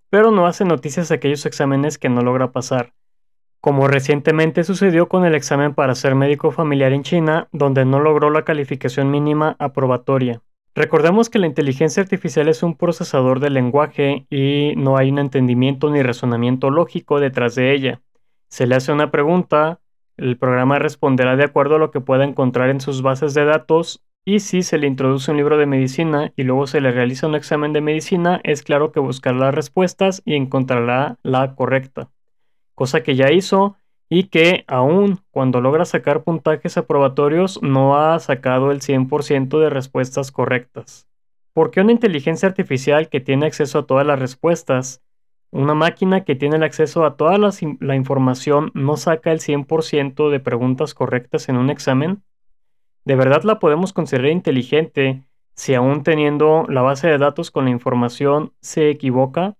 pero 0.09 0.31
no 0.31 0.47
hace 0.47 0.65
noticias 0.65 1.11
aquellos 1.11 1.45
exámenes 1.45 1.99
que 1.99 2.09
no 2.09 2.21
logra 2.21 2.51
pasar, 2.51 2.93
como 3.61 3.87
recientemente 3.87 4.63
sucedió 4.63 5.07
con 5.07 5.23
el 5.23 5.35
examen 5.35 5.75
para 5.75 5.93
ser 5.93 6.15
médico 6.15 6.49
familiar 6.49 6.93
en 6.93 7.03
China, 7.03 7.47
donde 7.51 7.85
no 7.85 7.99
logró 7.99 8.31
la 8.31 8.43
calificación 8.43 9.11
mínima 9.11 9.55
aprobatoria. 9.59 10.41
Recordemos 10.77 11.31
que 11.31 11.39
la 11.39 11.47
inteligencia 11.47 12.03
artificial 12.03 12.47
es 12.49 12.61
un 12.61 12.75
procesador 12.75 13.39
de 13.39 13.49
lenguaje 13.49 14.27
y 14.29 14.75
no 14.77 14.95
hay 14.95 15.09
un 15.09 15.17
entendimiento 15.17 15.89
ni 15.89 16.03
razonamiento 16.03 16.69
lógico 16.69 17.19
detrás 17.19 17.55
de 17.55 17.73
ella. 17.73 18.01
Se 18.49 18.67
le 18.67 18.75
hace 18.75 18.91
una 18.91 19.09
pregunta, 19.09 19.79
el 20.17 20.37
programa 20.37 20.77
responderá 20.77 21.35
de 21.35 21.45
acuerdo 21.45 21.77
a 21.77 21.79
lo 21.79 21.89
que 21.89 21.99
pueda 21.99 22.25
encontrar 22.25 22.69
en 22.69 22.79
sus 22.79 23.01
bases 23.01 23.33
de 23.33 23.45
datos 23.45 24.05
y 24.23 24.39
si 24.39 24.61
se 24.61 24.77
le 24.77 24.85
introduce 24.85 25.31
un 25.31 25.37
libro 25.37 25.57
de 25.57 25.65
medicina 25.65 26.31
y 26.35 26.43
luego 26.43 26.67
se 26.67 26.79
le 26.79 26.91
realiza 26.91 27.25
un 27.25 27.33
examen 27.33 27.73
de 27.73 27.81
medicina, 27.81 28.39
es 28.43 28.61
claro 28.61 28.91
que 28.91 28.99
buscará 28.99 29.35
las 29.35 29.55
respuestas 29.55 30.21
y 30.25 30.35
encontrará 30.35 31.17
la 31.23 31.55
correcta. 31.55 32.11
Cosa 32.75 33.01
que 33.01 33.15
ya 33.15 33.31
hizo 33.31 33.77
y 34.09 34.25
que 34.25 34.63
aún 34.67 35.19
cuando 35.31 35.61
logra 35.61 35.85
sacar 35.85 36.23
puntajes 36.23 36.77
aprobatorios 36.77 37.61
no 37.61 37.97
ha 37.97 38.19
sacado 38.19 38.71
el 38.71 38.81
100% 38.81 39.59
de 39.59 39.69
respuestas 39.69 40.31
correctas. 40.31 41.07
¿Por 41.53 41.71
qué 41.71 41.81
una 41.81 41.91
inteligencia 41.91 42.47
artificial 42.47 43.09
que 43.09 43.19
tiene 43.19 43.47
acceso 43.47 43.79
a 43.79 43.85
todas 43.85 44.05
las 44.05 44.19
respuestas, 44.19 45.03
una 45.51 45.73
máquina 45.73 46.23
que 46.23 46.35
tiene 46.35 46.57
el 46.57 46.63
acceso 46.63 47.05
a 47.05 47.15
toda 47.17 47.37
la, 47.37 47.95
información 47.95 48.71
no 48.73 48.95
saca 48.97 49.31
el 49.31 49.39
100% 49.39 50.29
de 50.29 50.39
preguntas 50.39 50.93
correctas 50.93 51.49
en 51.49 51.57
un 51.57 51.69
examen? 51.69 52.23
¿De 53.05 53.15
verdad 53.15 53.43
la 53.43 53.59
podemos 53.59 53.93
considerar 53.93 54.31
inteligente 54.31 55.23
si 55.55 55.73
aún 55.73 56.03
teniendo 56.03 56.65
la 56.69 56.81
base 56.81 57.07
de 57.07 57.17
datos 57.17 57.51
con 57.51 57.65
la 57.65 57.71
información 57.71 58.53
se 58.61 58.89
equivoca? 58.89 59.55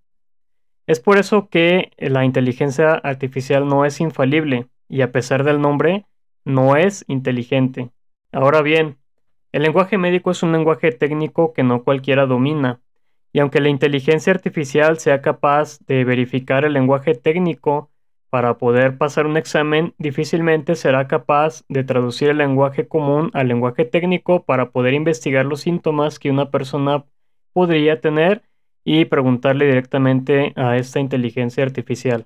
Es 0.88 1.02
por 1.02 1.18
eso 1.18 1.50
que 1.50 1.92
la 1.98 2.24
inteligencia 2.24 2.94
artificial 2.94 3.68
no 3.68 3.84
es 3.84 4.00
infalible 4.00 4.68
y 4.88 5.02
a 5.02 5.12
pesar 5.12 5.44
del 5.44 5.60
nombre, 5.60 6.06
no 6.46 6.78
es 6.78 7.04
inteligente. 7.10 7.90
Ahora 8.32 8.62
bien, 8.62 8.98
el 9.52 9.64
lenguaje 9.64 9.98
médico 9.98 10.32
es 10.32 10.44
un 10.44 10.54
lenguaje 10.54 10.94
técnico 10.94 11.52
que 11.52 11.64
no 11.64 11.84
cualquiera 11.84 12.26
domina, 12.26 12.80
y 13.34 13.40
aunque 13.40 13.60
la 13.60 13.68
inteligencia 13.68 14.32
artificial 14.32 14.98
sea 14.98 15.22
capaz 15.22 15.80
de 15.88 16.06
verificar 16.06 16.64
el 16.64 16.74
lenguaje 16.74 17.16
técnico 17.16 17.92
para 18.30 18.58
poder 18.58 18.98
pasar 18.98 19.26
un 19.26 19.36
examen, 19.36 19.94
difícilmente 19.98 20.76
será 20.76 21.08
capaz 21.08 21.64
de 21.68 21.84
traducir 21.84 22.30
el 22.30 22.38
lenguaje 22.38 22.88
común 22.88 23.30
al 23.34 23.50
lenguaje 23.50 23.84
técnico 23.84 24.44
para 24.46 24.72
poder 24.72 24.94
investigar 24.94 25.46
los 25.46 25.62
síntomas 25.62 26.18
que 26.18 26.32
una 26.32 26.50
persona 26.50 27.06
podría 27.52 28.00
tener 28.00 28.44
y 28.90 29.04
preguntarle 29.04 29.66
directamente 29.66 30.54
a 30.56 30.78
esta 30.78 31.02
inteligencia 31.02 31.62
artificial. 31.62 32.26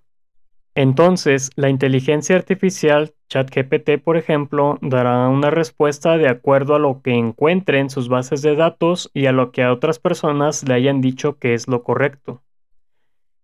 Entonces, 0.75 1.49
la 1.55 1.69
inteligencia 1.69 2.35
artificial 2.35 3.15
ChatGPT, 3.29 3.97
por 3.97 4.15
ejemplo, 4.15 4.77
dará 4.83 5.27
una 5.27 5.49
respuesta 5.49 6.19
de 6.19 6.29
acuerdo 6.29 6.75
a 6.75 6.79
lo 6.79 7.01
que 7.01 7.13
encuentre 7.13 7.79
en 7.79 7.89
sus 7.89 8.09
bases 8.09 8.43
de 8.43 8.55
datos 8.55 9.09
y 9.15 9.25
a 9.25 9.31
lo 9.31 9.51
que 9.51 9.63
a 9.63 9.73
otras 9.73 9.97
personas 9.97 10.63
le 10.67 10.75
hayan 10.75 11.01
dicho 11.01 11.39
que 11.39 11.55
es 11.55 11.67
lo 11.67 11.81
correcto. 11.81 12.43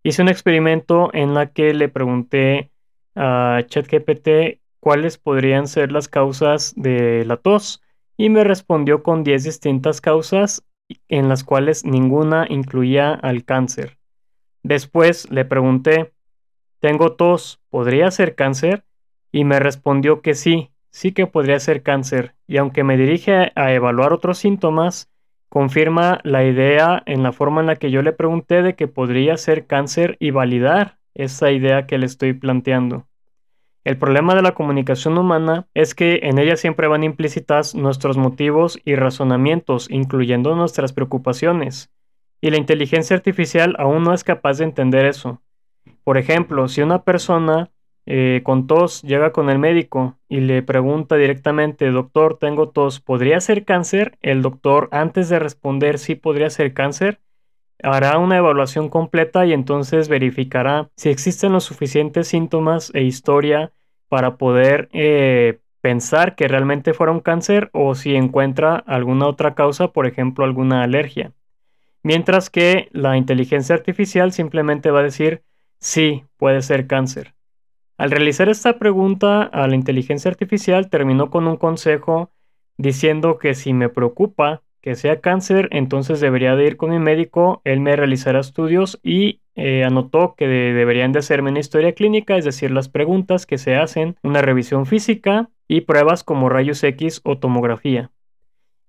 Hice 0.04 0.22
un 0.22 0.30
experimento 0.30 1.10
en 1.12 1.34
la 1.34 1.48
que 1.48 1.74
le 1.74 1.90
pregunté 1.90 2.70
a 3.16 3.64
ChatGPT 3.66 4.60
cuáles 4.80 5.18
podrían 5.18 5.66
ser 5.66 5.92
las 5.92 6.08
causas 6.08 6.72
de 6.78 7.26
la 7.26 7.38
tos 7.38 7.82
y 8.16 8.30
me 8.30 8.44
respondió 8.44 9.02
con 9.02 9.24
10 9.24 9.44
distintas 9.44 10.02
causas 10.02 10.67
en 11.08 11.30
las 11.30 11.44
cuales 11.44 11.86
ninguna 11.86 12.46
incluía 12.50 13.14
al 13.14 13.44
cáncer. 13.44 13.98
Después 14.64 15.30
le 15.32 15.46
pregunté, 15.46 16.14
tengo 16.80 17.14
tos, 17.14 17.62
¿podría 17.70 18.12
ser 18.12 18.36
cáncer? 18.36 18.86
Y 19.32 19.44
me 19.44 19.60
respondió 19.60 20.22
que 20.22 20.34
sí, 20.34 20.72
sí 20.90 21.12
que 21.12 21.28
podría 21.28 21.60
ser 21.60 21.84
cáncer, 21.84 22.36
y 22.48 22.58
aunque 22.58 22.84
me 22.84 22.98
dirige 22.98 23.52
a 23.56 23.74
evaluar 23.74 24.14
otros 24.14 24.38
síntomas, 24.38 25.12
confirma 25.50 26.20
la 26.24 26.44
idea 26.44 27.04
en 27.06 27.24
la 27.24 27.32
forma 27.32 27.62
en 27.62 27.68
la 27.68 27.76
que 27.76 27.92
yo 27.92 28.02
le 28.02 28.14
pregunté 28.14 28.62
de 28.62 28.76
que 28.76 28.88
podría 28.88 29.38
ser 29.38 29.66
cáncer 29.66 30.18
y 30.20 30.32
validar 30.32 30.98
esa 31.14 31.52
idea 31.52 31.88
que 31.88 31.98
le 31.98 32.06
estoy 32.06 32.34
planteando. 32.34 33.07
El 33.88 33.98
problema 33.98 34.36
de 34.36 34.42
la 34.42 34.54
comunicación 34.54 35.18
humana 35.18 35.70
es 35.74 35.96
que 35.96 36.20
en 36.24 36.40
ella 36.40 36.58
siempre 36.58 36.90
van 36.90 37.06
implícitas 37.06 37.74
nuestros 37.74 38.18
motivos 38.18 38.82
y 38.84 38.96
razonamientos, 38.96 39.90
incluyendo 39.90 40.58
nuestras 40.58 40.92
preocupaciones. 40.92 41.90
Y 42.42 42.50
la 42.50 42.58
inteligencia 42.58 43.16
artificial 43.16 43.78
aún 43.80 44.04
no 44.04 44.14
es 44.14 44.26
capaz 44.26 44.58
de 44.58 44.66
entender 44.66 45.06
eso. 45.06 45.42
Por 46.04 46.18
ejemplo, 46.18 46.68
si 46.68 46.82
una 46.82 47.04
persona 47.04 47.72
eh, 48.06 48.42
con 48.44 48.68
tos 48.68 49.04
llega 49.04 49.32
con 49.32 49.50
el 49.50 49.58
médico 49.58 50.18
y 50.28 50.42
le 50.42 50.64
pregunta 50.64 51.16
directamente, 51.16 51.90
doctor, 51.90 52.38
tengo 52.38 52.68
tos, 52.68 53.00
¿podría 53.00 53.40
ser 53.40 53.64
cáncer? 53.64 54.18
El 54.22 54.42
doctor, 54.42 54.90
antes 54.92 55.30
de 55.30 55.40
responder 55.40 55.98
si 55.98 56.16
podría 56.16 56.50
ser 56.50 56.74
cáncer, 56.74 57.22
hará 57.82 58.18
una 58.18 58.36
evaluación 58.36 58.90
completa 58.90 59.46
y 59.46 59.54
entonces 59.54 60.10
verificará 60.10 60.90
si 60.98 61.08
existen 61.08 61.54
los 61.54 61.64
suficientes 61.64 62.28
síntomas 62.28 62.92
e 62.94 63.04
historia 63.04 63.72
para 64.10 64.38
poder 64.38 64.90
eh, 64.94 65.60
pensar 65.82 66.36
que 66.36 66.48
realmente 66.48 66.94
fuera 66.94 67.12
un 67.12 67.20
cáncer 67.20 67.70
o 67.74 67.96
si 67.96 68.16
encuentra 68.16 68.76
alguna 68.76 69.28
otra 69.28 69.56
causa, 69.56 69.90
por 69.90 70.08
ejemplo, 70.08 70.46
alguna 70.46 70.84
alergia. 70.84 71.34
Mientras 72.04 72.50
que 72.50 72.90
la 72.92 73.18
inteligencia 73.18 73.76
artificial 73.76 74.32
simplemente 74.32 74.92
va 74.92 75.00
a 75.00 75.04
decir, 75.04 75.44
sí, 75.80 76.26
puede 76.38 76.62
ser 76.62 76.88
cáncer. 76.88 77.36
Al 77.98 78.12
realizar 78.12 78.48
esta 78.48 78.78
pregunta 78.78 79.44
a 79.44 79.68
la 79.68 79.76
inteligencia 79.76 80.30
artificial 80.30 80.90
terminó 80.90 81.30
con 81.30 81.48
un 81.48 81.58
consejo 81.58 82.32
diciendo 82.78 83.40
que 83.40 83.56
si 83.56 83.74
me 83.74 83.90
preocupa 83.90 84.62
que 84.88 84.96
sea 84.96 85.20
cáncer, 85.20 85.68
entonces 85.74 86.22
debería 86.22 86.56
de 86.56 86.66
ir 86.66 86.78
con 86.78 86.92
mi 86.92 86.98
médico, 86.98 87.62
él 87.66 87.82
me 87.82 87.98
realizará 87.98 88.40
estudios 88.40 89.02
y 89.04 89.42
eh, 89.56 89.84
anotó 89.84 90.34
que 90.38 90.48
deberían 90.48 91.12
de 91.12 91.20
hacerme 91.20 91.50
una 91.50 91.60
historia 91.60 91.92
clínica, 91.92 92.38
es 92.38 92.46
decir, 92.46 92.72
las 92.72 92.88
preguntas 92.88 93.46
que 93.46 93.58
se 93.58 93.76
hacen, 93.76 94.16
una 94.24 94.42
revisión 94.42 94.86
física 94.86 95.50
y 95.68 95.82
pruebas 95.82 96.24
como 96.24 96.48
rayos 96.48 96.82
X 96.86 97.20
o 97.26 97.38
tomografía. 97.38 98.12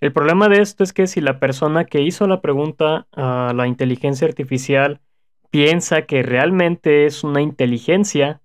El 0.00 0.12
problema 0.12 0.48
de 0.48 0.62
esto 0.62 0.84
es 0.84 0.92
que 0.92 1.08
si 1.08 1.20
la 1.20 1.40
persona 1.40 1.84
que 1.84 2.00
hizo 2.00 2.28
la 2.28 2.42
pregunta 2.42 3.08
a 3.10 3.52
la 3.52 3.66
inteligencia 3.66 4.28
artificial 4.28 5.00
piensa 5.50 6.02
que 6.02 6.22
realmente 6.22 7.06
es 7.06 7.24
una 7.24 7.42
inteligencia, 7.42 8.40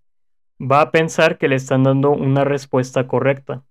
va 0.59 0.81
a 0.81 0.89
pensar 0.89 1.37
que 1.37 1.49
le 1.49 1.57
están 1.57 1.83
dando 1.83 2.09
una 2.09 2.45
respuesta 2.45 3.05
correcta. 3.05 3.63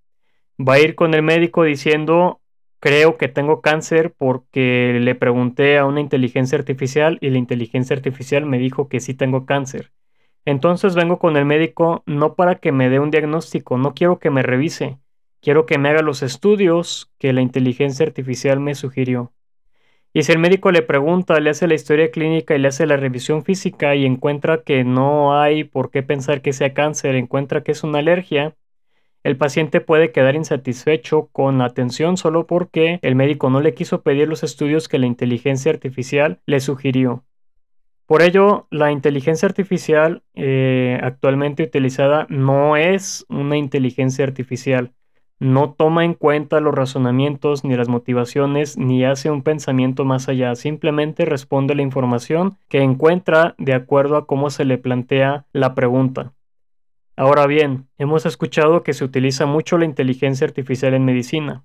Va 0.56 0.74
a 0.74 0.78
ir 0.78 0.94
con 0.94 1.14
el 1.14 1.22
médico 1.22 1.64
diciendo, 1.64 2.41
creo 2.82 3.16
que 3.16 3.28
tengo 3.28 3.60
cáncer 3.60 4.12
porque 4.18 4.98
le 5.00 5.14
pregunté 5.14 5.78
a 5.78 5.86
una 5.86 6.00
inteligencia 6.00 6.58
artificial 6.58 7.16
y 7.20 7.30
la 7.30 7.38
inteligencia 7.38 7.94
artificial 7.94 8.44
me 8.44 8.58
dijo 8.58 8.88
que 8.88 8.98
sí 8.98 9.14
tengo 9.14 9.46
cáncer. 9.46 9.92
Entonces 10.44 10.96
vengo 10.96 11.20
con 11.20 11.36
el 11.36 11.44
médico 11.44 12.02
no 12.06 12.34
para 12.34 12.56
que 12.56 12.72
me 12.72 12.90
dé 12.90 12.98
un 12.98 13.12
diagnóstico, 13.12 13.78
no 13.78 13.94
quiero 13.94 14.18
que 14.18 14.30
me 14.30 14.42
revise, 14.42 14.98
quiero 15.40 15.64
que 15.64 15.78
me 15.78 15.90
haga 15.90 16.02
los 16.02 16.24
estudios 16.24 17.12
que 17.18 17.32
la 17.32 17.40
inteligencia 17.40 18.04
artificial 18.04 18.58
me 18.58 18.74
sugirió. 18.74 19.32
Y 20.12 20.24
si 20.24 20.32
el 20.32 20.40
médico 20.40 20.72
le 20.72 20.82
pregunta, 20.82 21.38
le 21.38 21.50
hace 21.50 21.68
la 21.68 21.74
historia 21.74 22.10
clínica 22.10 22.56
y 22.56 22.58
le 22.58 22.66
hace 22.66 22.86
la 22.86 22.96
revisión 22.96 23.44
física 23.44 23.94
y 23.94 24.04
encuentra 24.04 24.64
que 24.64 24.82
no 24.82 25.40
hay 25.40 25.62
por 25.62 25.92
qué 25.92 26.02
pensar 26.02 26.42
que 26.42 26.52
sea 26.52 26.74
cáncer, 26.74 27.14
encuentra 27.14 27.62
que 27.62 27.70
es 27.70 27.84
una 27.84 28.00
alergia, 28.00 28.56
el 29.24 29.36
paciente 29.36 29.80
puede 29.80 30.12
quedar 30.12 30.34
insatisfecho 30.34 31.28
con 31.32 31.58
la 31.58 31.66
atención 31.66 32.16
solo 32.16 32.46
porque 32.46 32.98
el 33.02 33.14
médico 33.14 33.50
no 33.50 33.60
le 33.60 33.74
quiso 33.74 34.02
pedir 34.02 34.28
los 34.28 34.42
estudios 34.42 34.88
que 34.88 34.98
la 34.98 35.06
inteligencia 35.06 35.70
artificial 35.70 36.40
le 36.46 36.60
sugirió. 36.60 37.24
Por 38.06 38.20
ello, 38.22 38.66
la 38.70 38.90
inteligencia 38.90 39.46
artificial 39.46 40.22
eh, 40.34 40.98
actualmente 41.02 41.62
utilizada 41.62 42.26
no 42.28 42.76
es 42.76 43.24
una 43.28 43.56
inteligencia 43.56 44.24
artificial. 44.24 44.92
No 45.38 45.72
toma 45.72 46.04
en 46.04 46.14
cuenta 46.14 46.60
los 46.60 46.74
razonamientos 46.74 47.64
ni 47.64 47.74
las 47.74 47.88
motivaciones 47.88 48.76
ni 48.76 49.04
hace 49.04 49.30
un 49.30 49.42
pensamiento 49.42 50.04
más 50.04 50.28
allá. 50.28 50.54
Simplemente 50.54 51.24
responde 51.24 51.74
la 51.74 51.82
información 51.82 52.58
que 52.68 52.82
encuentra 52.82 53.54
de 53.58 53.74
acuerdo 53.74 54.16
a 54.16 54.26
cómo 54.26 54.50
se 54.50 54.64
le 54.64 54.78
plantea 54.78 55.46
la 55.52 55.74
pregunta. 55.74 56.32
Ahora 57.22 57.46
bien, 57.46 57.86
hemos 57.98 58.26
escuchado 58.26 58.82
que 58.82 58.94
se 58.94 59.04
utiliza 59.04 59.46
mucho 59.46 59.78
la 59.78 59.84
inteligencia 59.84 60.44
artificial 60.44 60.92
en 60.92 61.04
medicina. 61.04 61.62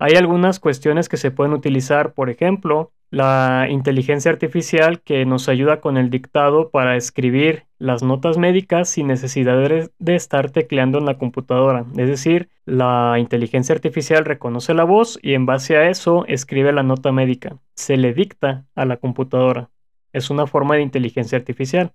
Hay 0.00 0.14
algunas 0.16 0.58
cuestiones 0.58 1.08
que 1.08 1.16
se 1.16 1.30
pueden 1.30 1.52
utilizar, 1.52 2.12
por 2.12 2.28
ejemplo, 2.28 2.90
la 3.08 3.68
inteligencia 3.70 4.32
artificial 4.32 5.00
que 5.00 5.26
nos 5.26 5.48
ayuda 5.48 5.80
con 5.80 5.96
el 5.96 6.10
dictado 6.10 6.70
para 6.70 6.96
escribir 6.96 7.66
las 7.78 8.02
notas 8.02 8.36
médicas 8.36 8.88
sin 8.88 9.06
necesidad 9.06 9.56
de, 9.58 10.16
estar 10.16 10.50
tecleando 10.50 10.98
en 10.98 11.04
la 11.04 11.18
computadora. 11.18 11.86
Es 11.96 12.08
decir, 12.08 12.48
la 12.64 13.14
inteligencia 13.20 13.76
artificial 13.76 14.24
reconoce 14.24 14.74
la 14.74 14.82
voz 14.82 15.20
y 15.22 15.34
en 15.34 15.46
base 15.46 15.76
a 15.76 15.88
eso 15.88 16.24
escribe 16.26 16.72
la 16.72 16.82
nota 16.82 17.12
médica. 17.12 17.60
Se 17.76 17.96
le 17.96 18.12
dicta 18.12 18.66
a 18.74 18.86
la 18.86 18.96
computadora. 18.96 19.70
Es 20.12 20.30
una 20.30 20.48
forma 20.48 20.74
de 20.74 20.82
inteligencia 20.82 21.38
artificial. 21.38 21.92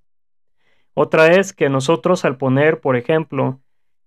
Otra 0.93 1.27
es 1.34 1.53
que 1.53 1.69
nosotros 1.69 2.25
al 2.25 2.38
poner, 2.38 2.79
por 2.81 2.96
ejemplo, 2.96 3.60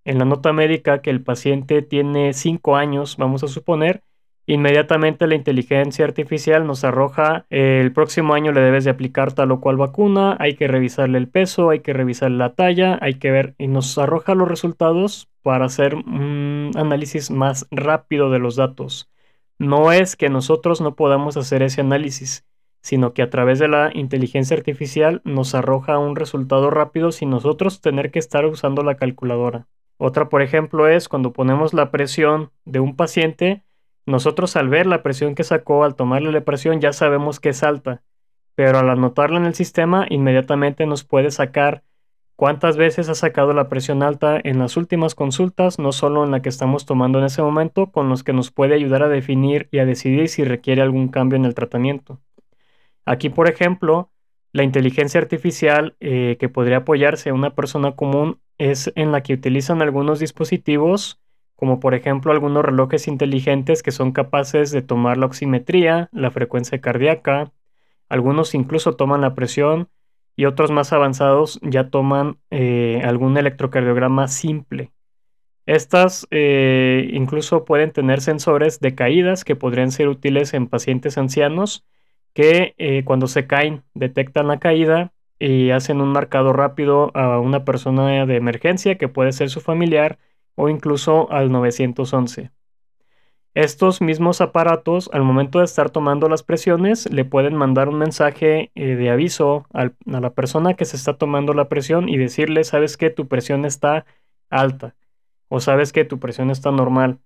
en 0.05 0.19
la 0.19 0.25
nota 0.25 0.53
médica 0.53 1.01
que 1.01 1.11
el 1.11 1.23
paciente 1.23 1.83
tiene 1.83 2.33
5 2.33 2.77
años, 2.77 3.17
vamos 3.17 3.45
a 3.45 3.49
suponer, 3.49 4.03
inmediatamente 4.47 5.27
la 5.27 5.37
inteligencia 5.37 6.05
artificial 6.05 6.67
nos 6.67 6.83
arroja 6.83 7.47
el 7.51 7.93
próximo 7.93 8.35
año 8.35 8.51
le 8.53 8.61
debes 8.61 8.85
de 8.85 8.91
aplicar 8.91 9.33
tal 9.33 9.53
o 9.53 9.61
cual 9.61 9.77
vacuna, 9.77 10.37
hay 10.41 10.55
que 10.55 10.67
revisarle 10.67 11.19
el 11.19 11.29
peso, 11.29 11.71
hay 11.71 11.81
que 11.81 11.93
revisarle 11.93 12.39
la 12.39 12.55
talla, 12.55 12.99
hay 13.01 13.15
que 13.15 13.31
ver 13.31 13.55
y 13.59 13.69
nos 13.69 13.97
arroja 13.99 14.35
los 14.35 14.49
resultados 14.49 15.29
para 15.43 15.67
hacer 15.67 15.95
un 15.95 16.73
análisis 16.75 17.31
más 17.31 17.67
rápido 17.71 18.31
de 18.31 18.41
los 18.41 18.57
datos. 18.57 19.09
No 19.59 19.93
es 19.93 20.17
que 20.17 20.29
nosotros 20.29 20.81
no 20.81 20.97
podamos 20.97 21.37
hacer 21.37 21.63
ese 21.63 21.81
análisis, 21.81 22.45
sino 22.83 23.15
que 23.15 23.23
a 23.23 23.31
través 23.31 23.59
de 23.59 23.69
la 23.69 23.91
inteligencia 23.95 24.57
artificial 24.57 25.23
nos 25.25 25.55
arroja 25.55 25.99
un 25.99 26.17
resultado 26.17 26.69
rápido 26.69 27.13
sin 27.13 27.31
nosotros 27.31 27.81
tener 27.81 28.11
que 28.11 28.19
estar 28.19 28.45
usando 28.45 28.83
la 28.83 28.97
calculadora. 28.97 29.69
Otra, 29.97 30.29
por 30.29 30.43
ejemplo, 30.43 30.89
es 30.89 31.09
cuando 31.09 31.33
ponemos 31.33 31.73
la 31.73 31.93
presión 31.93 32.51
de 32.65 32.81
un 32.81 32.97
paciente, 32.97 33.63
nosotros 34.05 34.57
al 34.57 34.69
ver 34.69 34.87
la 34.87 35.03
presión 35.03 35.37
que 35.37 35.45
sacó, 35.45 35.85
al 35.85 35.95
tomarle 35.95 36.33
la 36.33 36.41
presión, 36.41 36.81
ya 36.81 36.93
sabemos 36.93 37.39
que 37.39 37.51
es 37.51 37.63
alta, 37.63 38.03
pero 38.57 38.81
al 38.81 38.91
anotarla 38.91 39.39
en 39.39 39.47
el 39.47 39.55
sistema, 39.55 40.07
inmediatamente 40.11 40.85
nos 40.87 41.05
puede 41.05 41.31
sacar 41.31 41.85
cuántas 42.35 42.77
veces 42.77 43.09
ha 43.09 43.15
sacado 43.15 43.53
la 43.53 43.69
presión 43.69 44.03
alta 44.03 44.41
en 44.43 44.59
las 44.59 44.77
últimas 44.77 45.15
consultas, 45.15 45.79
no 45.79 45.93
solo 45.93 46.25
en 46.25 46.33
la 46.33 46.43
que 46.43 46.49
estamos 46.49 46.85
tomando 46.85 47.21
en 47.21 47.27
ese 47.27 47.43
momento, 47.43 47.93
con 47.93 48.09
los 48.09 48.25
que 48.25 48.33
nos 48.33 48.51
puede 48.51 48.75
ayudar 48.75 49.05
a 49.05 49.09
definir 49.09 49.69
y 49.71 49.79
a 49.79 49.87
decidir 49.87 50.29
si 50.29 50.43
requiere 50.43 50.83
algún 50.83 51.07
cambio 51.07 51.37
en 51.37 51.45
el 51.45 51.55
tratamiento. 51.55 52.19
Aquí, 53.05 53.29
por 53.31 53.49
ejemplo, 53.49 54.11
la 54.53 54.63
inteligencia 54.63 55.21
artificial 55.21 55.97
eh, 56.01 56.37
que 56.39 56.49
podría 56.49 56.79
apoyarse 56.79 57.31
a 57.31 57.35
una 57.35 57.55
persona 57.55 57.93
común 57.97 58.39
es 58.59 58.93
en 58.97 59.13
la 59.13 59.23
que 59.23 59.35
utilizan 59.35 59.83
algunos 59.83 60.19
dispositivos, 60.21 61.21
como 61.57 61.81
por 61.81 61.95
ejemplo 61.95 62.33
algunos 62.33 62.65
relojes 62.65 63.09
inteligentes 63.09 63.83
que 63.83 63.93
son 63.93 64.13
capaces 64.13 64.71
de 64.71 64.83
tomar 64.83 65.17
la 65.17 65.27
oximetría, 65.27 66.09
la 66.13 66.31
frecuencia 66.31 66.81
cardíaca, 66.81 67.53
algunos 68.09 68.55
incluso 68.55 68.95
toman 68.95 69.23
la 69.23 69.35
presión 69.35 69.89
y 70.37 70.45
otros 70.45 70.71
más 70.71 70.93
avanzados 70.93 71.59
ya 71.63 71.89
toman 71.89 72.39
eh, 72.51 73.01
algún 73.05 73.37
electrocardiograma 73.37 74.29
simple. 74.29 74.93
Estas 75.65 76.27
eh, 76.31 77.09
incluso 77.13 77.65
pueden 77.65 77.93
tener 77.93 78.21
sensores 78.21 78.81
de 78.81 78.95
caídas 78.95 79.45
que 79.45 79.57
podrían 79.57 79.93
ser 79.93 80.09
útiles 80.09 80.55
en 80.55 80.67
pacientes 80.67 81.17
ancianos 81.17 81.87
que 82.35 82.75
eh, 82.79 83.05
cuando 83.05 83.27
se 83.27 83.47
caen 83.47 83.83
detectan 83.95 84.49
la 84.49 84.59
caída 84.59 85.13
y 85.39 85.71
hacen 85.71 86.01
un 86.01 86.13
marcado 86.13 86.53
rápido 86.53 87.11
a 87.15 87.41
una 87.41 87.65
persona 87.65 88.27
de 88.27 88.37
emergencia 88.37 88.97
que 88.97 89.09
puede 89.09 89.33
ser 89.33 89.51
su 89.51 89.61
familiar 89.61 90.19
o 90.55 90.69
incluso 90.69 91.31
al 91.33 91.51
911. 91.51 92.51
Estos 93.55 94.01
mismos 94.01 94.41
aparatos, 94.41 95.11
al 95.13 95.25
momento 95.25 95.59
de 95.59 95.67
estar 95.67 95.91
tomando 95.91 96.29
las 96.31 96.43
presiones, 96.43 97.11
le 97.13 97.27
pueden 97.27 97.55
mandar 97.55 97.91
un 97.91 97.99
mensaje 97.99 98.71
eh, 98.75 98.95
de 98.97 99.11
aviso 99.11 99.67
a 99.75 99.91
la 100.07 100.31
persona 100.31 100.73
que 100.75 100.87
se 100.87 100.97
está 100.97 101.19
tomando 101.19 101.53
la 101.53 101.69
presión 101.69 102.09
y 102.09 102.17
decirle, 102.17 102.65
sabes 102.65 102.97
que 102.97 103.11
tu 103.11 103.29
presión 103.29 103.67
está 103.67 104.07
alta 104.49 104.95
o 105.49 105.61
sabes 105.61 105.93
que 105.93 106.07
tu 106.07 106.19
presión 106.19 106.51
está 106.51 106.71
normal. 106.71 107.19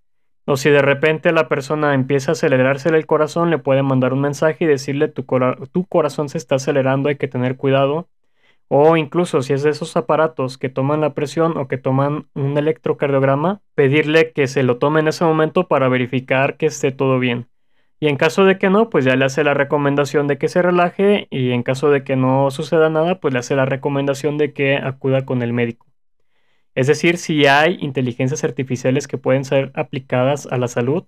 O 0.46 0.56
si 0.56 0.70
de 0.70 0.80
repente 0.80 1.32
la 1.32 1.48
persona 1.48 1.92
empieza 1.94 2.30
a 2.30 2.32
acelerarse 2.32 2.88
el 2.88 3.06
corazón, 3.06 3.50
le 3.50 3.58
puede 3.58 3.82
mandar 3.82 4.12
un 4.12 4.20
mensaje 4.20 4.64
y 4.64 4.68
decirle 4.68 5.08
tu, 5.08 5.24
tu 5.72 5.84
corazón 5.86 6.28
se 6.28 6.38
está 6.38 6.54
acelerando, 6.54 7.08
hay 7.08 7.16
que 7.16 7.28
tener 7.28 7.56
cuidado. 7.56 8.08
O 8.68 8.96
incluso 8.96 9.42
si 9.42 9.52
es 9.52 9.62
de 9.62 9.70
esos 9.70 9.96
aparatos 9.96 10.58
que 10.58 10.68
toman 10.68 11.00
la 11.00 11.14
presión 11.14 11.56
o 11.58 11.68
que 11.68 11.78
toman 11.78 12.28
un 12.34 12.56
electrocardiograma, 12.58 13.60
pedirle 13.74 14.32
que 14.32 14.46
se 14.46 14.62
lo 14.62 14.78
tome 14.78 15.00
en 15.00 15.08
ese 15.08 15.24
momento 15.24 15.68
para 15.68 15.88
verificar 15.88 16.56
que 16.56 16.66
esté 16.66 16.92
todo 16.92 17.18
bien. 17.18 17.48
Y 18.00 18.08
en 18.08 18.16
caso 18.16 18.44
de 18.44 18.58
que 18.58 18.70
no, 18.70 18.90
pues 18.90 19.04
ya 19.04 19.16
le 19.16 19.24
hace 19.24 19.42
la 19.44 19.54
recomendación 19.54 20.26
de 20.28 20.38
que 20.38 20.48
se 20.48 20.62
relaje 20.62 21.28
y 21.30 21.52
en 21.52 21.62
caso 21.62 21.90
de 21.90 22.04
que 22.04 22.16
no 22.16 22.50
suceda 22.50 22.90
nada, 22.90 23.20
pues 23.20 23.32
le 23.34 23.40
hace 23.40 23.56
la 23.56 23.64
recomendación 23.66 24.38
de 24.38 24.52
que 24.52 24.76
acuda 24.76 25.24
con 25.24 25.42
el 25.42 25.52
médico. 25.52 25.86
Es 26.76 26.86
decir, 26.86 27.16
si 27.16 27.46
hay 27.46 27.78
inteligencias 27.80 28.44
artificiales 28.44 29.08
que 29.08 29.16
pueden 29.16 29.46
ser 29.46 29.72
aplicadas 29.74 30.46
a 30.46 30.58
la 30.58 30.68
salud, 30.68 31.04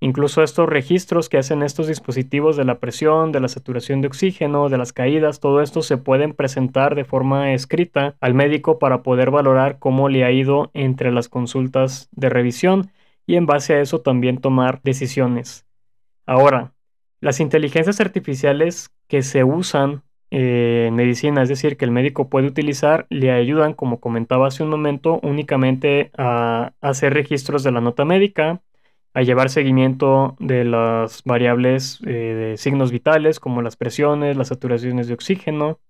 incluso 0.00 0.42
estos 0.42 0.66
registros 0.66 1.28
que 1.28 1.36
hacen 1.36 1.62
estos 1.62 1.86
dispositivos 1.86 2.56
de 2.56 2.64
la 2.64 2.78
presión, 2.78 3.30
de 3.30 3.40
la 3.40 3.48
saturación 3.48 4.00
de 4.00 4.06
oxígeno, 4.06 4.70
de 4.70 4.78
las 4.78 4.94
caídas, 4.94 5.38
todo 5.38 5.60
esto 5.60 5.82
se 5.82 5.98
pueden 5.98 6.32
presentar 6.32 6.94
de 6.94 7.04
forma 7.04 7.52
escrita 7.52 8.16
al 8.22 8.32
médico 8.32 8.78
para 8.78 9.02
poder 9.02 9.30
valorar 9.30 9.78
cómo 9.78 10.08
le 10.08 10.24
ha 10.24 10.32
ido 10.32 10.70
entre 10.72 11.12
las 11.12 11.28
consultas 11.28 12.08
de 12.12 12.30
revisión 12.30 12.90
y 13.26 13.36
en 13.36 13.44
base 13.44 13.74
a 13.74 13.82
eso 13.82 14.00
también 14.00 14.38
tomar 14.38 14.80
decisiones. 14.82 15.66
Ahora, 16.24 16.72
las 17.20 17.38
inteligencias 17.38 18.00
artificiales 18.00 18.90
que 19.08 19.22
se 19.22 19.44
usan 19.44 20.04
eh, 20.34 20.90
medicina, 20.92 21.42
es 21.42 21.50
decir, 21.50 21.76
que 21.76 21.84
el 21.84 21.90
médico 21.90 22.30
puede 22.30 22.46
utilizar, 22.46 23.06
le 23.10 23.30
ayudan, 23.32 23.74
como 23.74 24.00
comentaba 24.00 24.48
hace 24.48 24.62
un 24.62 24.70
momento, 24.70 25.20
únicamente 25.22 26.10
a 26.16 26.72
hacer 26.80 27.12
registros 27.14 27.62
de 27.62 27.70
la 27.72 27.82
nota 27.82 28.06
médica, 28.06 28.62
a 29.14 29.22
llevar 29.22 29.50
seguimiento 29.50 30.36
de 30.40 30.64
las 30.64 31.22
variables 31.24 32.00
eh, 32.06 32.10
de 32.10 32.56
signos 32.56 32.92
vitales 32.92 33.40
como 33.40 33.60
las 33.62 33.76
presiones, 33.76 34.36
las 34.38 34.48
saturaciones 34.48 35.06
de 35.08 35.14
oxígeno. 35.14 35.80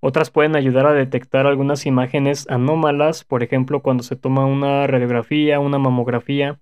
Otras 0.00 0.30
pueden 0.30 0.56
ayudar 0.56 0.86
a 0.86 0.92
detectar 0.94 1.46
algunas 1.46 1.84
imágenes 1.86 2.46
anómalas, 2.48 3.24
por 3.24 3.42
ejemplo, 3.42 3.82
cuando 3.82 4.04
se 4.04 4.16
toma 4.16 4.46
una 4.46 4.86
radiografía, 4.86 5.60
una 5.60 5.78
mamografía, 5.78 6.60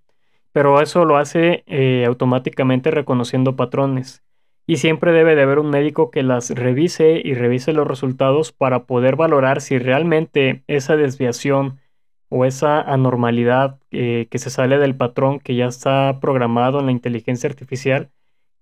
pero 0.52 0.80
eso 0.80 1.04
lo 1.04 1.18
hace 1.18 1.64
eh, 1.66 2.04
automáticamente 2.06 2.90
reconociendo 2.90 3.56
patrones 3.56 4.24
y 4.68 4.76
siempre 4.76 5.12
debe 5.12 5.34
de 5.34 5.42
haber 5.42 5.58
un 5.58 5.70
médico 5.70 6.10
que 6.10 6.22
las 6.22 6.50
revise 6.50 7.22
y 7.24 7.32
revise 7.32 7.72
los 7.72 7.88
resultados 7.88 8.52
para 8.52 8.84
poder 8.84 9.16
valorar 9.16 9.62
si 9.62 9.78
realmente 9.78 10.62
esa 10.66 10.94
desviación 10.94 11.80
o 12.28 12.44
esa 12.44 12.82
anormalidad 12.82 13.78
eh, 13.90 14.28
que 14.30 14.38
se 14.38 14.50
sale 14.50 14.76
del 14.76 14.94
patrón 14.94 15.40
que 15.40 15.56
ya 15.56 15.66
está 15.66 16.20
programado 16.20 16.80
en 16.80 16.86
la 16.86 16.92
inteligencia 16.92 17.48
artificial 17.48 18.10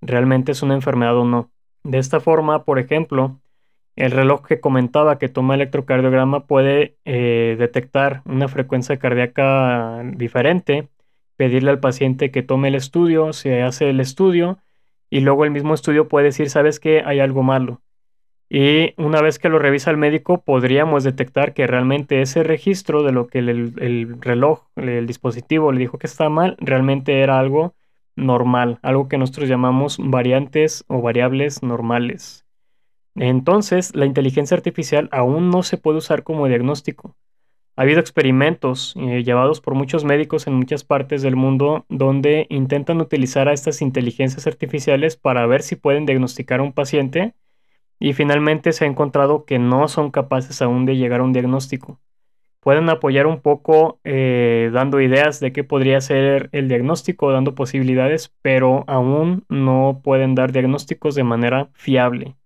realmente 0.01 0.53
es 0.53 0.62
una 0.62 0.75
enfermedad 0.75 1.16
o 1.16 1.25
no. 1.25 1.51
De 1.83 1.99
esta 1.99 2.21
forma, 2.21 2.64
por 2.64 2.79
ejemplo, 2.79 3.40
el 3.97 4.12
reloj 4.12 4.47
que 4.47 4.61
comentaba 4.61 5.19
que 5.19 5.29
toma 5.29 5.57
electrocardiograma 5.57 6.47
puede 6.47 6.99
eh, 7.05 7.57
detectar 7.59 8.23
una 8.27 8.47
frecuencia 8.47 8.99
cardíaca 8.99 10.03
diferente, 10.14 10.88
pedirle 11.37 11.71
al 11.71 11.81
paciente 11.81 12.31
que 12.31 12.45
tome 12.45 12.69
el 12.69 12.77
estudio, 12.77 13.33
se 13.33 13.62
hace 13.62 13.90
el 13.90 13.99
estudio, 13.99 14.59
y 15.11 15.21
luego 15.21 15.45
el 15.45 15.51
mismo 15.51 15.75
estudio 15.75 16.09
puede 16.09 16.27
decir, 16.27 16.51
sabes 16.51 16.81
que 16.81 17.03
hay 17.05 17.21
algo 17.21 17.42
malo. 17.42 17.81
Y 18.49 18.95
una 18.97 19.21
vez 19.21 19.38
que 19.38 19.49
lo 19.49 19.59
revisa 19.59 19.90
el 19.90 19.97
médico, 19.97 20.42
podríamos 20.42 21.03
detectar 21.03 21.53
que 21.53 21.66
realmente 21.66 22.21
ese 22.23 22.45
registro 22.45 23.03
de 23.03 23.12
lo 23.12 23.27
que 23.27 23.40
el, 23.40 24.21
reloj, 24.21 24.62
el 24.77 25.07
dispositivo 25.07 25.73
le 25.73 25.81
dijo 25.81 25.99
que 25.99 26.07
está 26.07 26.29
mal, 26.29 26.57
realmente 26.61 27.21
era 27.21 27.40
algo 27.40 27.75
normal, 28.14 28.79
algo 28.83 29.09
que 29.09 29.19
nosotros 29.19 29.49
llamamos 29.49 29.99
variantes 30.01 30.85
o 30.87 31.03
variables 31.03 31.62
normales. 31.62 32.47
Entonces, 33.16 33.95
la 33.97 34.07
inteligencia 34.07 34.57
artificial 34.57 35.09
aún 35.11 35.51
no 35.51 35.62
se 35.62 35.77
puede 35.77 35.99
usar 35.99 36.23
como 36.23 36.47
diagnóstico. 36.47 37.16
Ha 37.77 37.83
habido 37.83 38.01
experimentos 38.01 38.95
eh, 38.97 39.23
llevados 39.23 39.61
por 39.61 39.75
muchos 39.75 40.03
médicos 40.03 40.47
en 40.47 40.55
muchas 40.55 40.83
partes 40.83 41.21
del 41.21 41.37
mundo 41.37 41.85
donde 41.91 42.47
intentan 42.49 43.03
utilizar 43.03 43.49
a 43.49 43.53
estas 43.53 43.83
inteligencias 43.83 44.47
artificiales 44.47 45.17
para 45.17 45.47
ver 45.47 45.62
si 45.62 45.77
pueden 45.77 46.07
diagnosticar 46.07 46.61
a 46.61 46.62
un 46.62 46.73
paciente 46.73 47.35
y 47.99 48.15
finalmente 48.15 48.73
se 48.73 48.85
ha 48.85 48.89
encontrado 48.89 49.45
que 49.45 49.59
no 49.59 49.89
son 49.89 50.11
capaces 50.11 50.62
aún 50.62 50.87
de 50.87 50.97
llegar 50.97 51.21
a 51.21 51.25
un 51.25 51.35
diagnóstico. 51.35 52.01
Pueden 52.61 52.89
apoyar 52.89 53.27
un 53.27 53.41
poco 53.41 54.01
eh, 54.05 54.71
dando 54.73 55.01
ideas 55.01 55.39
de 55.39 55.53
qué 55.53 55.62
podría 55.62 56.01
ser 56.01 56.49
el 56.53 56.69
diagnóstico, 56.69 57.31
dando 57.31 57.55
posibilidades, 57.55 58.35
pero 58.43 58.85
aún 58.89 59.45
no 59.49 60.01
pueden 60.03 60.35
dar 60.35 60.51
diagnósticos 60.51 61.15
de 61.15 61.25
manera 61.25 61.69
fiable. 61.75 62.37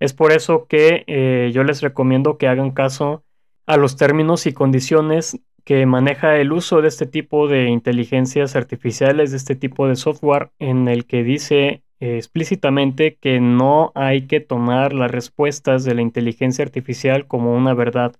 Es 0.00 0.14
por 0.14 0.32
eso 0.32 0.66
que 0.66 1.04
eh, 1.06 1.50
yo 1.52 1.64
les 1.64 1.82
recomiendo 1.82 2.38
que 2.38 2.48
hagan 2.48 2.70
caso 2.70 3.24
a 3.66 3.76
los 3.76 3.96
términos 3.96 4.46
y 4.46 4.52
condiciones 4.52 5.38
que 5.64 5.86
maneja 5.86 6.36
el 6.36 6.52
uso 6.52 6.82
de 6.82 6.88
este 6.88 7.06
tipo 7.06 7.46
de 7.46 7.68
inteligencias 7.68 8.56
artificiales, 8.56 9.30
de 9.30 9.36
este 9.36 9.54
tipo 9.54 9.86
de 9.86 9.96
software, 9.96 10.50
en 10.58 10.88
el 10.88 11.06
que 11.06 11.22
dice 11.22 11.82
eh, 12.00 12.16
explícitamente 12.16 13.16
que 13.20 13.40
no 13.40 13.92
hay 13.94 14.26
que 14.26 14.40
tomar 14.40 14.94
las 14.94 15.10
respuestas 15.10 15.84
de 15.84 15.94
la 15.94 16.02
inteligencia 16.02 16.64
artificial 16.64 17.26
como 17.26 17.54
una 17.54 17.74
verdad 17.74 18.16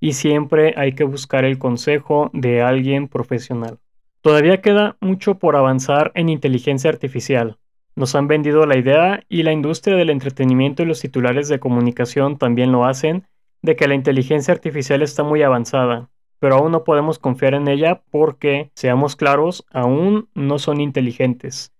y 0.00 0.12
siempre 0.12 0.74
hay 0.76 0.92
que 0.92 1.04
buscar 1.04 1.44
el 1.44 1.58
consejo 1.58 2.30
de 2.32 2.62
alguien 2.62 3.08
profesional. 3.08 3.78
Todavía 4.20 4.60
queda 4.60 4.96
mucho 5.00 5.38
por 5.38 5.56
avanzar 5.56 6.12
en 6.14 6.28
inteligencia 6.28 6.90
artificial. 6.90 7.58
Nos 7.94 8.14
han 8.14 8.28
vendido 8.28 8.66
la 8.66 8.76
idea 8.76 9.24
y 9.28 9.42
la 9.42 9.52
industria 9.52 9.96
del 9.96 10.10
entretenimiento 10.10 10.82
y 10.82 10.86
los 10.86 11.00
titulares 11.00 11.48
de 11.48 11.58
comunicación 11.58 12.36
también 12.36 12.70
lo 12.70 12.84
hacen, 12.84 13.24
de 13.66 13.76
que 13.76 13.88
la 13.88 13.94
inteligencia 13.94 14.54
artificial 14.54 15.02
está 15.02 15.24
muy 15.24 15.42
avanzada, 15.42 16.08
pero 16.38 16.54
aún 16.54 16.72
no 16.72 16.84
podemos 16.84 17.18
confiar 17.18 17.52
en 17.54 17.66
ella 17.68 18.00
porque, 18.10 18.70
seamos 18.74 19.16
claros, 19.16 19.66
aún 19.70 20.28
no 20.34 20.58
son 20.58 20.80
inteligentes. 20.80 21.72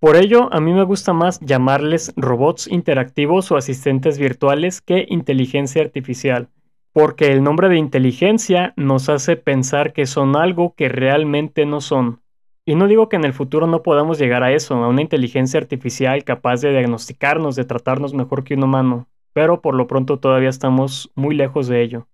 Por 0.00 0.16
ello, 0.16 0.48
a 0.52 0.60
mí 0.60 0.72
me 0.72 0.82
gusta 0.84 1.12
más 1.12 1.38
llamarles 1.40 2.12
robots 2.16 2.66
interactivos 2.66 3.52
o 3.52 3.56
asistentes 3.56 4.18
virtuales 4.18 4.80
que 4.80 5.06
inteligencia 5.08 5.82
artificial, 5.82 6.48
porque 6.92 7.30
el 7.30 7.44
nombre 7.44 7.68
de 7.68 7.76
inteligencia 7.76 8.72
nos 8.76 9.10
hace 9.10 9.36
pensar 9.36 9.92
que 9.92 10.06
son 10.06 10.34
algo 10.34 10.74
que 10.74 10.88
realmente 10.88 11.66
no 11.66 11.82
son. 11.82 12.20
Y 12.64 12.74
no 12.74 12.88
digo 12.88 13.10
que 13.10 13.16
en 13.16 13.24
el 13.24 13.34
futuro 13.34 13.66
no 13.66 13.82
podamos 13.82 14.18
llegar 14.18 14.42
a 14.42 14.52
eso, 14.52 14.74
a 14.74 14.88
una 14.88 15.02
inteligencia 15.02 15.60
artificial 15.60 16.24
capaz 16.24 16.62
de 16.62 16.70
diagnosticarnos, 16.70 17.54
de 17.54 17.64
tratarnos 17.64 18.14
mejor 18.14 18.44
que 18.44 18.54
un 18.54 18.64
humano, 18.64 19.08
pero 19.32 19.60
por 19.60 19.74
lo 19.74 19.86
pronto 19.86 20.18
todavía 20.18 20.48
estamos 20.48 21.10
muy 21.14 21.34
lejos 21.34 21.68
de 21.68 21.82
ello. 21.82 22.08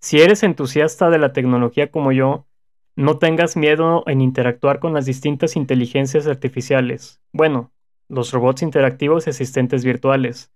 Si 0.00 0.20
eres 0.20 0.42
entusiasta 0.42 1.08
de 1.08 1.18
la 1.18 1.32
tecnología 1.32 1.90
como 1.90 2.12
yo, 2.12 2.46
no 2.94 3.18
tengas 3.18 3.56
miedo 3.56 4.04
en 4.06 4.20
interactuar 4.20 4.78
con 4.78 4.92
las 4.92 5.06
distintas 5.06 5.56
inteligencias 5.56 6.26
artificiales. 6.26 7.20
Bueno, 7.32 7.72
los 8.08 8.32
robots 8.32 8.62
interactivos 8.62 9.26
y 9.26 9.30
asistentes 9.30 9.84
virtuales. 9.84 10.52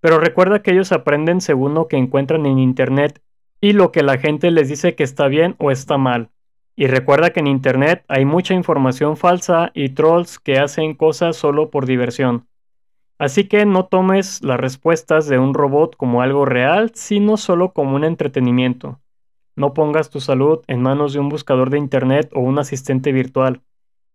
Pero 0.00 0.18
recuerda 0.18 0.62
que 0.62 0.72
ellos 0.72 0.90
aprenden 0.90 1.40
según 1.40 1.74
lo 1.74 1.86
que 1.86 1.96
encuentran 1.96 2.44
en 2.44 2.58
Internet 2.58 3.22
y 3.60 3.72
lo 3.72 3.92
que 3.92 4.02
la 4.02 4.18
gente 4.18 4.50
les 4.50 4.68
dice 4.68 4.96
que 4.96 5.04
está 5.04 5.28
bien 5.28 5.54
o 5.58 5.70
está 5.70 5.96
mal. 5.96 6.30
Y 6.74 6.88
recuerda 6.88 7.30
que 7.30 7.40
en 7.40 7.46
Internet 7.46 8.04
hay 8.08 8.24
mucha 8.24 8.54
información 8.54 9.16
falsa 9.16 9.70
y 9.74 9.90
trolls 9.90 10.40
que 10.40 10.58
hacen 10.58 10.94
cosas 10.94 11.36
solo 11.36 11.70
por 11.70 11.86
diversión. 11.86 12.47
Así 13.18 13.44
que 13.48 13.66
no 13.66 13.86
tomes 13.86 14.42
las 14.44 14.60
respuestas 14.60 15.26
de 15.26 15.38
un 15.38 15.52
robot 15.52 15.96
como 15.96 16.22
algo 16.22 16.44
real, 16.44 16.92
sino 16.94 17.36
solo 17.36 17.72
como 17.72 17.96
un 17.96 18.04
entretenimiento. 18.04 19.00
No 19.56 19.74
pongas 19.74 20.08
tu 20.08 20.20
salud 20.20 20.60
en 20.68 20.82
manos 20.82 21.12
de 21.12 21.18
un 21.18 21.28
buscador 21.28 21.70
de 21.70 21.78
Internet 21.78 22.30
o 22.32 22.40
un 22.40 22.60
asistente 22.60 23.10
virtual. 23.10 23.60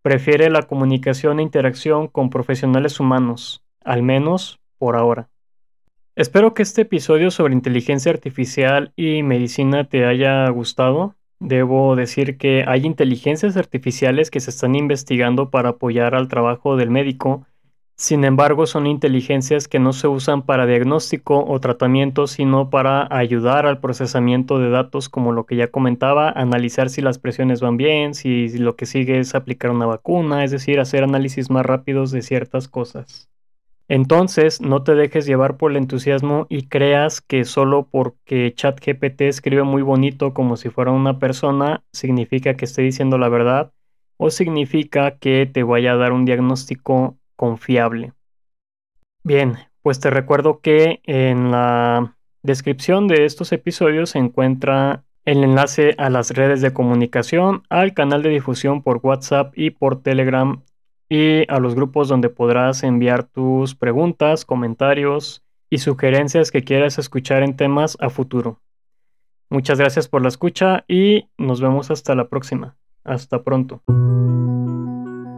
Prefiere 0.02 0.50
la 0.50 0.64
comunicación 0.64 1.40
e 1.40 1.44
interacción 1.44 2.08
con 2.08 2.30
profesionales 2.30 3.02
humanos, 3.02 3.62
al 3.84 4.04
menos 4.04 4.62
por 4.78 4.96
ahora. 4.96 5.30
Espero 6.16 6.54
que 6.54 6.62
este 6.62 6.84
episodio 6.84 7.32
sobre 7.32 7.54
inteligencia 7.54 8.12
artificial 8.12 8.94
y 8.96 9.24
medicina 9.24 9.84
te 9.84 10.06
haya 10.06 10.48
gustado. 10.50 11.16
Debo 11.40 11.96
decir 11.98 12.38
que 12.38 12.64
hay 12.66 12.86
inteligencias 12.86 13.58
artificiales 13.58 14.32
que 14.32 14.40
se 14.40 14.52
están 14.52 14.76
investigando 14.76 15.50
para 15.50 15.70
apoyar 15.70 16.16
al 16.16 16.30
trabajo 16.30 16.78
del 16.78 16.90
médico. 16.90 17.46
Sin 17.96 18.26
embargo, 18.26 18.66
son 18.66 18.88
inteligencias 18.88 19.68
que 19.68 19.80
no 19.80 19.94
se 19.94 20.08
usan 20.08 20.42
para 20.42 20.66
diagnóstico 20.66 21.46
o 21.46 21.60
tratamiento, 21.60 22.26
sino 22.28 22.70
para 22.70 23.08
ayudar 23.16 23.66
al 23.66 23.80
procesamiento 23.80 24.58
de 24.58 24.70
datos, 24.70 25.10
como 25.10 25.32
lo 25.32 25.46
que 25.46 25.56
ya 25.56 25.70
comentaba, 25.70 26.30
analizar 26.32 26.90
si 26.90 27.02
las 27.02 27.20
presiones 27.20 27.62
van 27.62 27.78
bien, 27.78 28.16
si 28.16 28.50
lo 28.58 28.76
que 28.76 28.88
sigue 28.88 29.20
es 29.20 29.36
aplicar 29.36 29.72
una 29.72 29.86
vacuna, 29.86 30.44
es 30.44 30.52
decir, 30.52 30.80
hacer 30.80 31.04
análisis 31.04 31.52
más 31.52 31.66
rápidos 31.66 32.12
de 32.12 32.24
ciertas 32.24 32.68
cosas. 32.68 33.30
Entonces, 33.90 34.60
no 34.62 34.84
te 34.84 34.96
dejes 34.96 35.26
llevar 35.26 35.58
por 35.58 35.72
el 35.72 35.78
entusiasmo 35.78 36.48
y 36.50 36.68
creas 36.68 37.22
que 37.22 37.46
solo 37.46 37.88
porque 37.92 38.54
ChatGPT 38.56 39.22
escribe 39.22 39.64
muy 39.64 39.82
bonito 39.84 40.34
como 40.34 40.58
si 40.58 40.70
fuera 40.70 40.92
una 40.92 41.20
persona, 41.20 41.84
significa 41.92 42.56
que 42.56 42.66
esté 42.66 42.82
diciendo 42.82 43.18
la 43.18 43.30
verdad 43.30 43.72
o 44.18 44.32
significa 44.32 45.18
que 45.18 45.46
te 45.52 45.64
vaya 45.64 45.94
a 45.94 45.98
dar 45.98 46.14
un 46.14 46.26
diagnóstico 46.26 47.18
confiable. 47.36 48.14
Bien, 49.24 49.58
pues 49.82 50.00
te 50.00 50.10
recuerdo 50.10 50.60
que 50.60 51.02
en 51.06 51.52
la 51.52 52.16
descripción 52.42 53.08
de 53.08 53.26
estos 53.26 53.52
episodios 53.52 54.12
se 54.12 54.20
encuentra 54.20 55.04
el 55.26 55.44
enlace 55.44 55.96
a 55.98 56.10
las 56.10 56.32
redes 56.32 56.62
de 56.62 56.74
comunicación, 56.74 57.64
al 57.70 57.94
canal 57.94 58.24
de 58.24 58.30
difusión 58.30 58.82
por 58.82 59.00
WhatsApp 59.02 59.54
y 59.58 59.70
por 59.72 60.02
Telegram 60.02 60.62
y 61.10 61.50
a 61.50 61.60
los 61.60 61.76
grupos 61.76 62.08
donde 62.08 62.30
podrás 62.30 62.84
enviar 62.84 63.24
tus 63.24 63.76
preguntas, 63.76 64.46
comentarios 64.46 65.44
y 65.70 65.78
sugerencias 65.78 66.52
que 66.52 66.64
quieras 66.64 66.98
escuchar 66.98 67.44
en 67.44 67.56
temas 67.56 67.98
a 68.00 68.10
futuro. 68.10 68.60
Muchas 69.50 69.80
gracias 69.80 70.08
por 70.08 70.22
la 70.22 70.30
escucha 70.30 70.84
y 70.88 71.30
nos 71.38 71.62
vemos 71.62 71.92
hasta 71.92 72.16
la 72.16 72.28
próxima. 72.28 72.76
Hasta 73.04 73.44
pronto. 73.44 73.82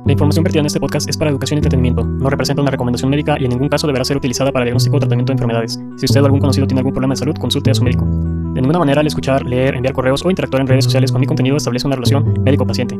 La 0.06 0.12
información 0.12 0.44
vertida 0.44 0.60
en 0.60 0.68
este 0.68 0.80
podcast 0.80 1.10
es 1.10 1.18
para 1.18 1.32
educación 1.32 1.58
y 1.58 1.60
entretenimiento. 1.60 2.04
No 2.04 2.30
representa 2.30 2.62
una 2.62 2.70
recomendación 2.70 3.10
médica 3.10 3.38
y 3.40 3.46
en 3.46 3.50
ningún 3.50 3.70
caso 3.70 3.88
deberá 3.88 4.06
ser 4.06 4.18
utilizada 4.18 4.52
para 4.52 4.64
diagnóstico 4.64 4.98
o 4.98 5.00
tratamiento 5.00 5.32
de 5.32 5.34
enfermedades. 5.34 5.80
Si 5.98 6.06
usted 6.06 6.22
o 6.22 6.26
algún 6.26 6.40
conocido 6.40 6.68
tiene 6.68 6.82
algún 6.82 6.94
problema 6.94 7.14
de 7.14 7.18
salud, 7.18 7.36
consulte 7.40 7.72
a 7.72 7.74
su 7.74 7.84
médico. 7.84 8.06
De 8.06 8.62
ninguna 8.62 8.78
manera 8.78 9.02
al 9.02 9.08
escuchar, 9.08 9.44
leer, 9.44 9.74
enviar 9.74 9.96
correos 9.96 10.24
o 10.24 10.30
interactuar 10.30 10.62
en 10.62 10.68
redes 10.68 10.84
sociales 10.84 11.12
con 11.12 11.22
mi 11.22 11.26
contenido 11.26 11.58
establece 11.58 11.88
una 11.88 11.96
relación 11.96 12.36
médico-paciente. 12.44 13.00